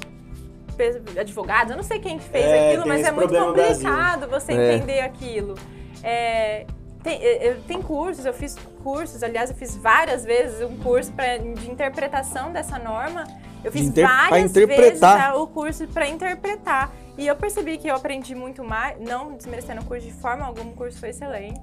[1.18, 4.74] advogados, eu não sei quem que fez É, aquilo, mas é muito complicado você É.
[4.76, 5.55] entender aquilo.
[6.03, 6.66] É,
[7.03, 11.12] tem, eu- eu- tem cursos, eu fiz cursos, aliás, eu fiz várias vezes um curso
[11.12, 13.24] pra, de interpretação dessa norma.
[13.64, 15.31] Eu fiz inter- várias interpretar.
[15.33, 16.93] vezes o curso para interpretar.
[17.16, 20.70] E eu percebi que eu aprendi muito mais, não desmerecendo o curso de forma alguma,
[20.70, 21.61] o curso foi excelente.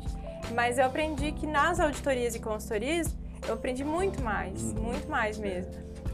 [0.53, 3.15] Mas eu aprendi que nas auditorias e consultorias,
[3.47, 5.71] eu aprendi muito mais, muito mais mesmo.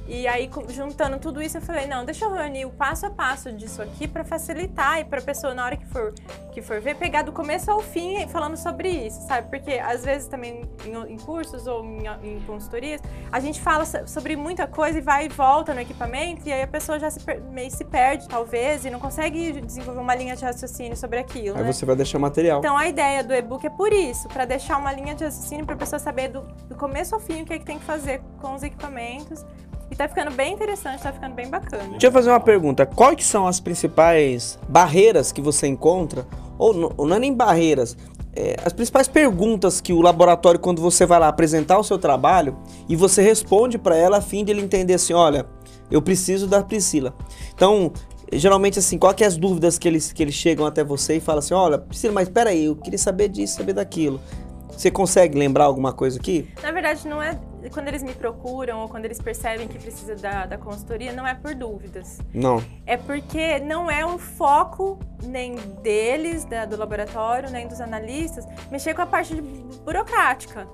[0.08, 3.52] E aí, juntando tudo isso, eu falei, não, deixa eu reunir o passo a passo
[3.54, 6.14] disso aqui para facilitar e para a pessoa, na hora que for,
[6.52, 9.48] que for ver, pegar do começo ao fim falando sobre isso, sabe?
[9.50, 13.00] Porque às vezes também em, em cursos ou em, em consultorias,
[13.32, 16.62] a gente fala so- sobre muita coisa e vai e volta no equipamento e aí
[16.64, 20.44] a pessoa já se, meio se perde, talvez, e não consegue desenvolver uma linha de
[20.44, 21.72] raciocínio sobre aquilo, Aí né?
[21.72, 22.60] você vai deixar material.
[22.60, 25.76] Então a ideia do e-book é por isso, para deixar uma linha de raciocínio para
[25.76, 28.22] a pessoa saber do, do começo ao fim o que, é que tem que fazer
[28.42, 29.46] com os equipamentos.
[29.92, 31.90] E tá ficando bem interessante, tá ficando bem bacana.
[31.90, 32.86] Deixa eu fazer uma pergunta.
[32.86, 36.26] Quais que são as principais barreiras que você encontra?
[36.58, 37.98] Ou não, ou não é nem barreiras,
[38.34, 42.58] é, as principais perguntas que o laboratório, quando você vai lá apresentar o seu trabalho,
[42.88, 45.46] e você responde para ela a fim de ele entender assim, olha,
[45.90, 47.14] eu preciso da Priscila.
[47.54, 47.92] Então,
[48.32, 51.20] geralmente assim, qual que é as dúvidas que eles, que eles chegam até você e
[51.20, 54.22] falam assim, olha, Priscila, mas peraí, eu queria saber disso, saber daquilo.
[54.70, 56.48] Você consegue lembrar alguma coisa aqui?
[56.64, 57.38] Na verdade, não é
[57.70, 61.34] quando eles me procuram ou quando eles percebem que precisa da, da consultoria, não é
[61.36, 62.20] por dúvidas.
[62.34, 62.64] Não.
[62.86, 68.94] É porque não é o foco nem deles, da- do laboratório, nem dos analistas, mexer
[68.94, 70.68] com a parte de burocrática.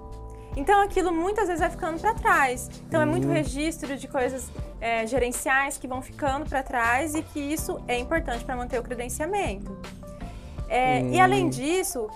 [0.56, 2.70] Então aquilo muitas vezes vai ficando para trás.
[2.88, 4.50] Então é muito registro de coisas
[4.82, 8.84] é, gerenciais que vão ficando para trás e que isso é importante para manter o
[8.84, 9.78] credenciamento.
[10.68, 12.10] É, E além disso,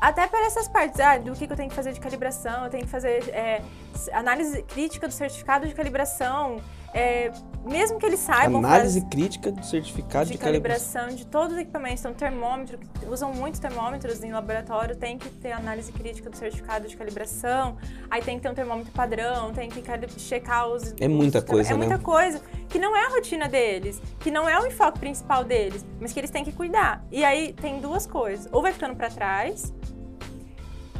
[0.00, 2.70] até para essas partes, ah, do que que eu tenho que fazer de calibração, eu
[2.70, 3.62] tenho que fazer é,
[4.12, 6.56] análise crítica do certificado de calibração,
[6.92, 7.32] é,
[7.64, 10.92] mesmo que eles saibam Análise fazer- crítica do certificado de, de, calibração.
[11.02, 12.00] calibração de todos os equipamentos.
[12.00, 16.86] Então, termômetro, que usam muitos termômetros em laboratório, tem que ter análise crítica do certificado
[16.86, 17.76] de calibração.
[18.10, 19.82] Aí tem que ter um termômetro padrão, tem que
[20.20, 20.94] checar os.
[21.00, 21.78] É muita os- coisa, É né?
[21.78, 25.84] muita coisa que não é a rotina deles, que não é o enfoque principal deles,
[26.00, 27.04] mas que eles têm que cuidar.
[27.10, 29.72] E aí tem duas coisas: ou vai ficando para trás,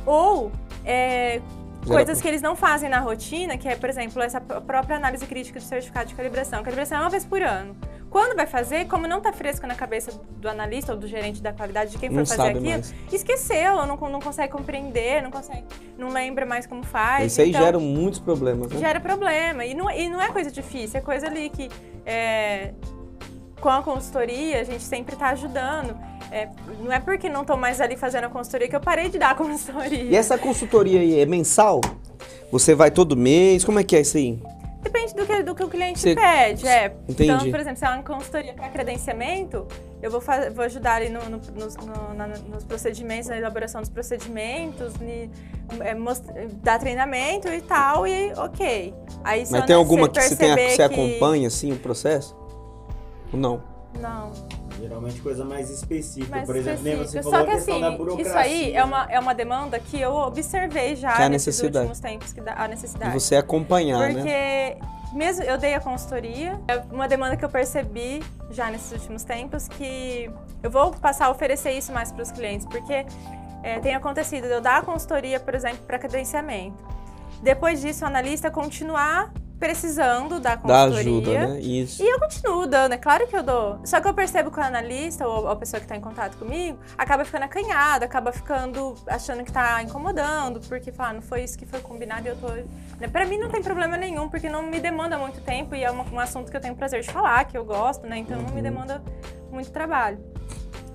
[0.06, 0.50] ou
[0.84, 1.40] é,
[1.86, 5.58] coisas que eles não fazem na rotina, que é, por exemplo, essa própria análise crítica
[5.58, 6.62] de certificado de calibração.
[6.62, 7.76] Calibração é uma vez por ano.
[8.10, 11.52] Quando vai fazer, como não está fresco na cabeça do analista ou do gerente da
[11.52, 12.94] qualidade de quem for Não fazer aquilo, mais.
[13.12, 15.64] esqueceu, não, não consegue compreender, não consegue,
[15.98, 17.32] não lembra mais como faz.
[17.32, 18.78] Isso aí Então, gera muitos problemas, né?
[18.78, 19.64] gera problema.
[19.64, 21.68] E não, e não é coisa difícil, é coisa ali que
[22.06, 22.72] é,
[23.64, 25.96] com a consultoria a gente sempre está ajudando.
[26.30, 26.48] É,
[26.80, 29.30] não é porque não estou mais ali fazendo a consultoria que eu parei de dar
[29.30, 30.02] a consultoria.
[30.02, 31.80] E essa consultoria aí é mensal?
[32.52, 33.64] Você vai todo mês?
[33.64, 34.38] Como é que é isso aí?
[34.82, 36.68] Depende do que, do que o cliente Você- pede.
[36.68, 36.94] É.
[37.08, 37.30] Entendi.
[37.32, 39.66] Então, por exemplo, se é uma consultoria para credenciamento,
[40.02, 43.80] eu vou, fa- vou ajudar ali no- no- nos, no- na- nos procedimentos, na elaboração
[43.80, 44.92] dos procedimentos,
[45.80, 45.96] é,
[46.62, 48.92] dar treinamento e tal, e ok.
[49.24, 52.43] Aí, Mas tem alguma que você, tem, você acompanha, assim, o processo?
[53.34, 53.62] Ou não?
[54.00, 54.32] Não.
[54.80, 56.30] Geralmente coisa mais específica.
[56.36, 57.30] mais Por exemplo, nem você específica.
[57.30, 58.28] falou Só que a questão assim, da burocracia.
[58.30, 61.78] isso aí é uma, é uma demanda que eu observei já Que é a necessidade.
[61.78, 63.12] últimos tempos, que dá a necessidade.
[63.12, 64.76] você acompanhar, Porque né?
[65.12, 68.20] mesmo eu dei a consultoria, é uma demanda que eu percebi
[68.50, 70.28] já nesses últimos tempos que
[70.62, 73.06] eu vou passar a oferecer isso mais para os clientes, porque
[73.62, 76.82] é, tem acontecido de eu dar a consultoria, por exemplo, para credenciamento.
[77.42, 79.32] Depois disso, o analista continuar
[79.68, 80.98] precisando da Da consultoria.
[81.00, 81.60] ajuda, né?
[81.60, 82.02] Isso.
[82.02, 83.78] E eu continuo dando, é claro que eu dou.
[83.84, 86.78] Só que eu percebo que o analista ou a pessoa que está em contato comigo
[86.98, 91.56] acaba ficando acanhada, acaba ficando achando que está incomodando, porque fala, ah, não foi isso
[91.58, 92.48] que foi combinado e eu tô.
[92.48, 93.08] Né?
[93.10, 96.20] Pra mim não tem problema nenhum, porque não me demanda muito tempo e é um
[96.20, 98.18] assunto que eu tenho prazer de falar, que eu gosto, né?
[98.18, 98.62] Então não me Uhum.
[98.62, 99.02] demanda
[99.50, 100.18] muito trabalho.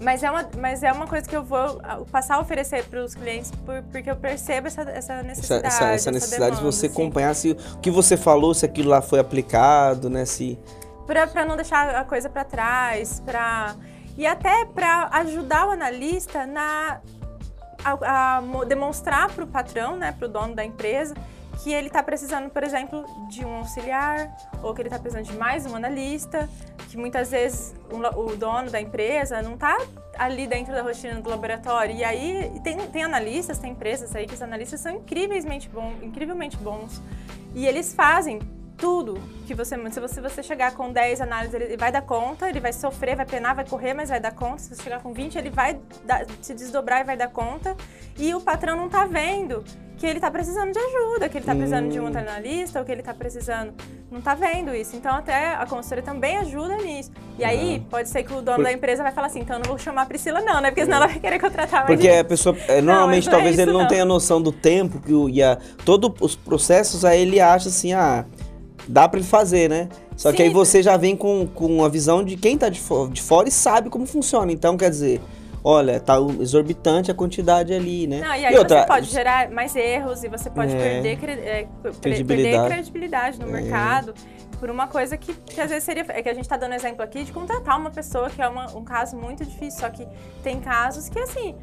[0.02, 3.04] Mas é, uma, mas é uma coisa que eu vou ah, passar a oferecer para
[3.04, 5.66] os clientes por- porque eu percebo essa, essa Essa, necessidade.
[5.68, 6.95] essa, essa necessidade de demanda, você assim.
[6.95, 10.24] acompanhar se o que você falou, se aquilo lá foi aplicado, né?
[10.26, 10.58] Se.
[11.06, 13.76] Pra não deixar a coisa pra trás, pra...
[14.18, 17.00] E até pra ajudar o analista na...
[17.84, 21.14] A, a mo- demonstrar pro patrão, né, pro dono da empresa,
[21.64, 24.34] que ele tá precisando, por exemplo, de um auxiliar,
[24.64, 26.49] ou que ele tá precisando de mais um analista,
[26.89, 29.78] que muitas vezes o, dono da empresa não tá
[30.18, 31.95] ali dentro da rotina do laboratório.
[31.95, 36.57] E aí tem, tem analistas, tem empresas aí que os analistas são incrivelmente bons, incrivelmente
[36.57, 37.01] bons.
[37.53, 38.39] E eles fazem
[38.78, 42.62] tudo que você se você, você chegar com 10 análises, ele vai dar conta, ele
[42.62, 44.60] vai sofrer, vai penar, vai correr, mas vai dar conta.
[44.60, 47.76] Se você chegar com 20, ele vai dar- se desdobrar e vai dar conta.
[48.18, 49.64] E o patrão não tá vendo
[50.00, 52.91] que ele tá precisando de ajuda, que ele tá precisando de um analista, ou que
[52.91, 53.74] ele tá precisando.
[54.10, 54.95] Não tá vendo isso.
[54.95, 57.12] Então até a consultoria também ajuda nisso.
[57.38, 59.60] E aí pode ser que o dono Por- da empresa vai falar assim, então eu
[59.62, 60.70] não vou chamar a Priscila não, né?
[60.72, 63.60] Porque senão ela vai querer contratar mais Porque a pessoa, é, normalmente, não é talvez
[63.60, 63.88] ele isso, não, não.
[63.89, 67.91] tenha noção do tempo que o, e a, todos os processos, aí ele acha assim,
[67.93, 68.26] ah,
[68.88, 69.89] dá pra ele fazer, né?
[70.16, 70.43] Só que Sim.
[70.43, 73.47] aí você já vem com, com a visão de quem tá de, fo- de fora
[73.47, 74.52] e sabe como funciona.
[74.52, 75.22] Então, quer dizer,
[75.64, 78.22] olha, tá exorbitante a quantidade ali, né?
[78.22, 80.80] Não, e aí outra, você pode gerar mais erros e você pode É.
[80.80, 81.68] perder, cre- é,
[82.01, 82.57] Credibilidade.
[82.57, 83.62] perder credibilidade no É.
[83.62, 84.14] mercado
[84.60, 86.05] por uma coisa que, que às vezes seria.
[86.10, 88.76] É que a gente está dando exemplo aqui de contratar uma pessoa, que é uma-
[88.76, 89.80] um caso muito difícil.
[89.80, 90.05] Só que
[90.43, 91.55] tem casos que, assim,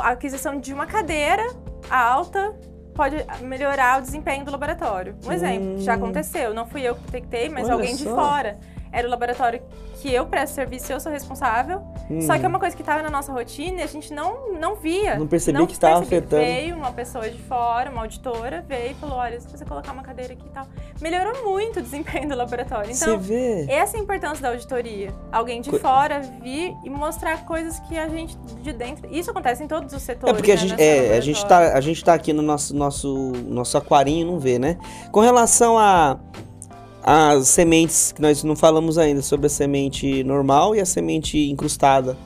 [0.00, 1.42] a aquisição de uma cadeira
[1.90, 2.54] alta
[2.94, 5.16] pode melhorar o desempenho do laboratório.
[5.26, 6.54] Um exemplo, já aconteceu.
[6.54, 7.66] Não fui eu que detectei, mas Hum.
[7.66, 8.14] Olha alguém de só.
[8.14, 8.58] fora.
[8.94, 9.60] Era o laboratório
[10.00, 11.82] que eu presto serviço, eu sou responsável.
[12.26, 14.74] Só que é uma coisa que estava na nossa rotina e a gente não, não
[14.76, 15.14] via.
[15.14, 15.20] Uhum.
[15.20, 16.42] Não percebia que estava afetando.
[16.44, 20.02] Veio uma pessoa de fora, uma auditora, veio e falou: olha, se você colocar uma
[20.02, 20.66] cadeira aqui e tal.
[21.00, 22.94] Melhorou muito o desempenho do laboratório.
[22.94, 23.66] você Então, vê.
[23.68, 25.12] essa é a importância da auditoria.
[25.32, 29.12] Alguém de Co- fora vir e mostrar coisas que a gente de dentro.
[29.12, 30.32] Isso acontece em todos os setores.
[30.32, 32.42] É porque a né, gente, nessa é, a gente tá, a gente tá aqui no
[32.42, 34.76] nosso, nosso, nosso aquarinho e não vê, né?
[35.10, 36.18] Com relação a
[37.06, 42.16] as sementes que nós não falamos ainda sobre a semente normal e a semente incrustada.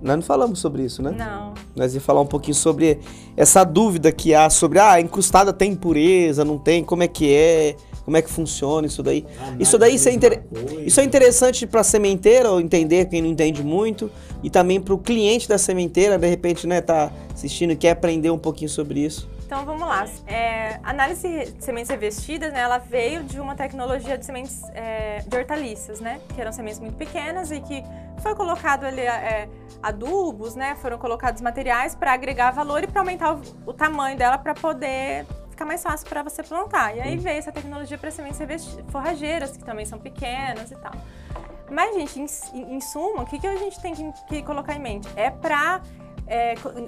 [0.00, 1.10] Nós não falamos sobre isso, né?
[1.10, 1.52] Não.
[1.74, 3.00] Nós ia falar um pouquinho sobre
[3.36, 7.34] essa dúvida que há sobre ah, a incrustada tem impureza, não tem, como é que
[7.34, 7.74] é,
[8.04, 9.26] como é que funciona isso daí.
[9.40, 10.44] Análise Isso daí isso é, inter-
[10.86, 14.08] isso é interessante para sementeira ou entender quem não entende muito
[14.40, 18.30] e também para o cliente da sementeira, de repente, né, tá assistindo e quer aprender
[18.30, 19.28] um pouquinho sobre isso.
[19.48, 20.04] Então vamos lá.
[20.26, 25.20] É, a análise de sementes revestidas, né, ela veio de uma tecnologia de sementes é,
[25.26, 26.20] de hortaliças, né?
[26.34, 27.82] Que eram sementes muito pequenas e que
[28.18, 29.48] foi colocado ali é,
[29.82, 30.76] adubos, né?
[30.76, 35.24] Foram colocados materiais para agregar valor e para aumentar o, o tamanho dela para poder
[35.48, 36.94] ficar mais fácil para você plantar.
[36.94, 40.92] E aí veio essa tecnologia para sementes forrageiras, que também são pequenas e tal.
[41.70, 42.20] Mas, gente,
[42.52, 45.08] em, em suma, o que, que a gente tem que, que colocar em mente?
[45.16, 45.80] É para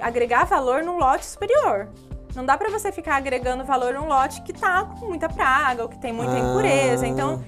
[0.03, 1.89] agregar valor num lote superior.
[2.35, 5.89] Não dá para você ficar agregando valor num lote que tá com muita praga ou
[5.89, 6.39] que tem muita Ah.
[6.39, 7.07] impureza.
[7.07, 7.43] Então.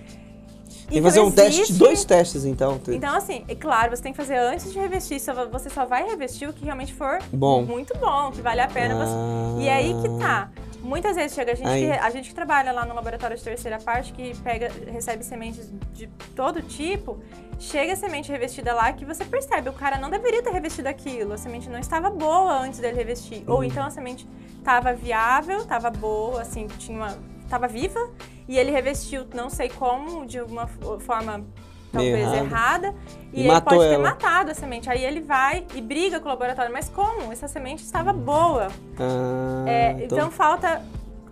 [0.88, 2.78] Tem que fazer um teste, existe- dois testes então.
[2.88, 5.18] Então, assim, é claro, você tem que fazer antes de revestir.
[5.20, 7.62] só- Você só vai revestir o que realmente for Bom.
[7.62, 9.14] muito bom, que vale a pena você.
[9.14, 9.56] Ah.
[9.62, 10.50] E aí que tá.
[10.82, 13.78] Muitas vezes chega a gente, que, a gente que trabalha lá no laboratório de terceira
[13.78, 17.18] parte, que pega, recebe sementes de todo tipo,
[17.58, 21.32] chega a semente revestida lá que você percebe, o cara não deveria ter revestido aquilo,
[21.34, 23.44] a semente não estava boa antes dele revestir.
[23.48, 23.54] Uhum.
[23.54, 24.26] Ou então a semente
[24.58, 27.16] estava viável, estava boa, assim, tinha uma.
[27.44, 28.10] estava viva,
[28.48, 31.44] e ele revestiu, não sei como, de alguma fo- forma
[31.92, 32.36] talvez errada.
[32.38, 32.94] errada,
[33.32, 34.02] E e, ele matou pode ter ela.
[34.02, 34.88] matado a semente.
[34.90, 37.30] Aí ele vai e briga com o laboratório, mas como?
[37.30, 38.68] Essa semente estava boa.
[38.98, 40.82] Ah, É, então, falta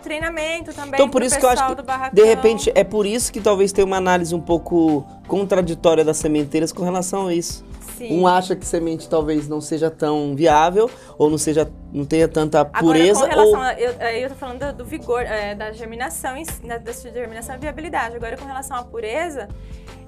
[0.02, 0.94] treinamento também.
[0.94, 1.82] Então, por isso que eu acho que,
[2.12, 6.72] de repente, é por isso que talvez tenha uma análise um pouco contraditória das sementeiras
[6.72, 7.64] com relação a isso.
[7.96, 8.18] Sim.
[8.18, 12.60] Um acha que semente talvez não seja tão viável, ou não seja, não tenha tanta
[12.60, 13.64] Agora, pureza, com relação ou...
[13.64, 16.92] a, eu, aí eu tô falando do, do vigor, é, da germinação, si, da, da
[16.92, 18.16] germinação e viabilidade.
[18.16, 19.48] Agora, com relação à pureza,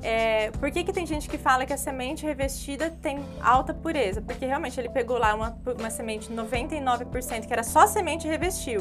[0.02, 4.20] é, por que, que tem gente que fala que a semente revestida tem alta pureza?
[4.20, 8.80] Porque realmente ele pegou lá uma, uma semente 99%, que era só semente e revestiu.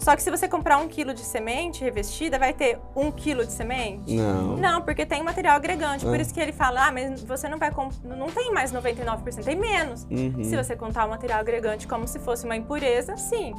[0.00, 3.52] Só que se você comprar um quilo de semente revestida, vai ter um quilo de
[3.52, 4.14] semente?
[4.16, 4.56] Não.
[4.56, 6.04] Não, porque tem material agregante.
[6.06, 6.22] Por Ah.
[6.22, 7.70] isso que ele fala, ah, mas você não vai
[8.04, 10.06] não tem mais 99%, tem menos.
[10.10, 10.42] Uhum.
[10.42, 13.52] Se você contar o material agregante como se fosse uma impureza, sim.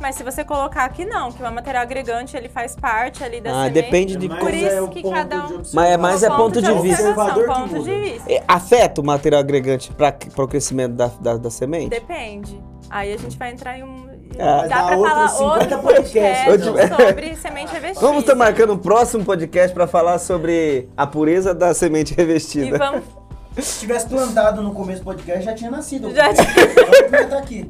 [0.00, 3.50] Mas se você colocar aqui não, que o material agregante ele faz parte ali da
[3.50, 3.72] Ah, semente.
[3.82, 4.28] depende de...
[4.28, 7.14] Mas Por isso é que cada um- Mas é mais é ponto de vista.
[7.34, 8.32] que ponto de vista.
[8.32, 11.88] É, Afeta o material agregante para o crescimento da, da, da semente?
[11.90, 12.62] Depende.
[12.88, 14.07] Aí a gente vai entrar em um.
[14.38, 14.62] Ah.
[14.62, 16.76] Dá dar pra falar 50 outro podcast então.
[17.06, 18.00] sobre semente revestida.
[18.06, 22.78] Vamos estar marcando um próximo podcast para falar sobre a pureza da semente E revestida.
[22.78, 23.17] vamos.
[23.60, 26.14] Se tivesse plantado no começo do podcast, já tinha nascido.
[26.14, 26.48] Já tinha.
[27.08, 27.66] Então, tá aqui.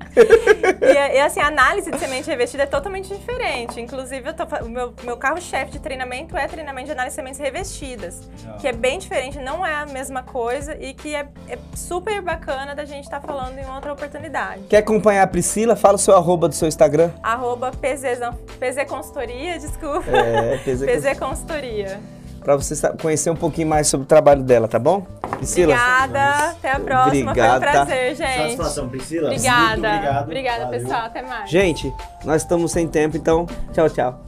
[0.82, 3.80] E, e, assim, a análise de semente revestida é totalmente diferente.
[3.80, 7.40] Inclusive, eu tô o meu, meu carro-chefe de treinamento é treinamento de análise de sementes
[7.40, 8.28] revestidas.
[8.60, 12.74] Que é bem diferente, não é a mesma coisa e que é, é super bacana
[12.74, 14.62] da gente estar falando em outra oportunidade.
[14.68, 15.76] Quer acompanhar a Priscila?
[15.76, 17.10] Fala o seu arroba do seu Instagram.
[17.22, 20.10] Arroba PZ, não, PZ Consultoria, desculpa.
[20.10, 22.00] É, PZ PZ Consultoria.
[22.48, 25.02] Para você conhecer um pouquinho mais sobre o trabalho dela, tá bom?
[25.36, 25.74] Priscila?
[25.74, 27.30] Obrigada, até a próxima.
[27.30, 28.36] Obrigado, Foi um prazer, gente.
[28.38, 29.26] Satisfação, Priscila.
[29.26, 29.66] Obrigada.
[29.66, 30.22] Muito obrigado.
[30.24, 30.80] Obrigada, Valeu.
[30.80, 31.00] pessoal.
[31.04, 31.50] Até mais.
[31.50, 31.92] Gente,
[32.24, 34.24] nós estamos sem tempo, então tchau, tchau.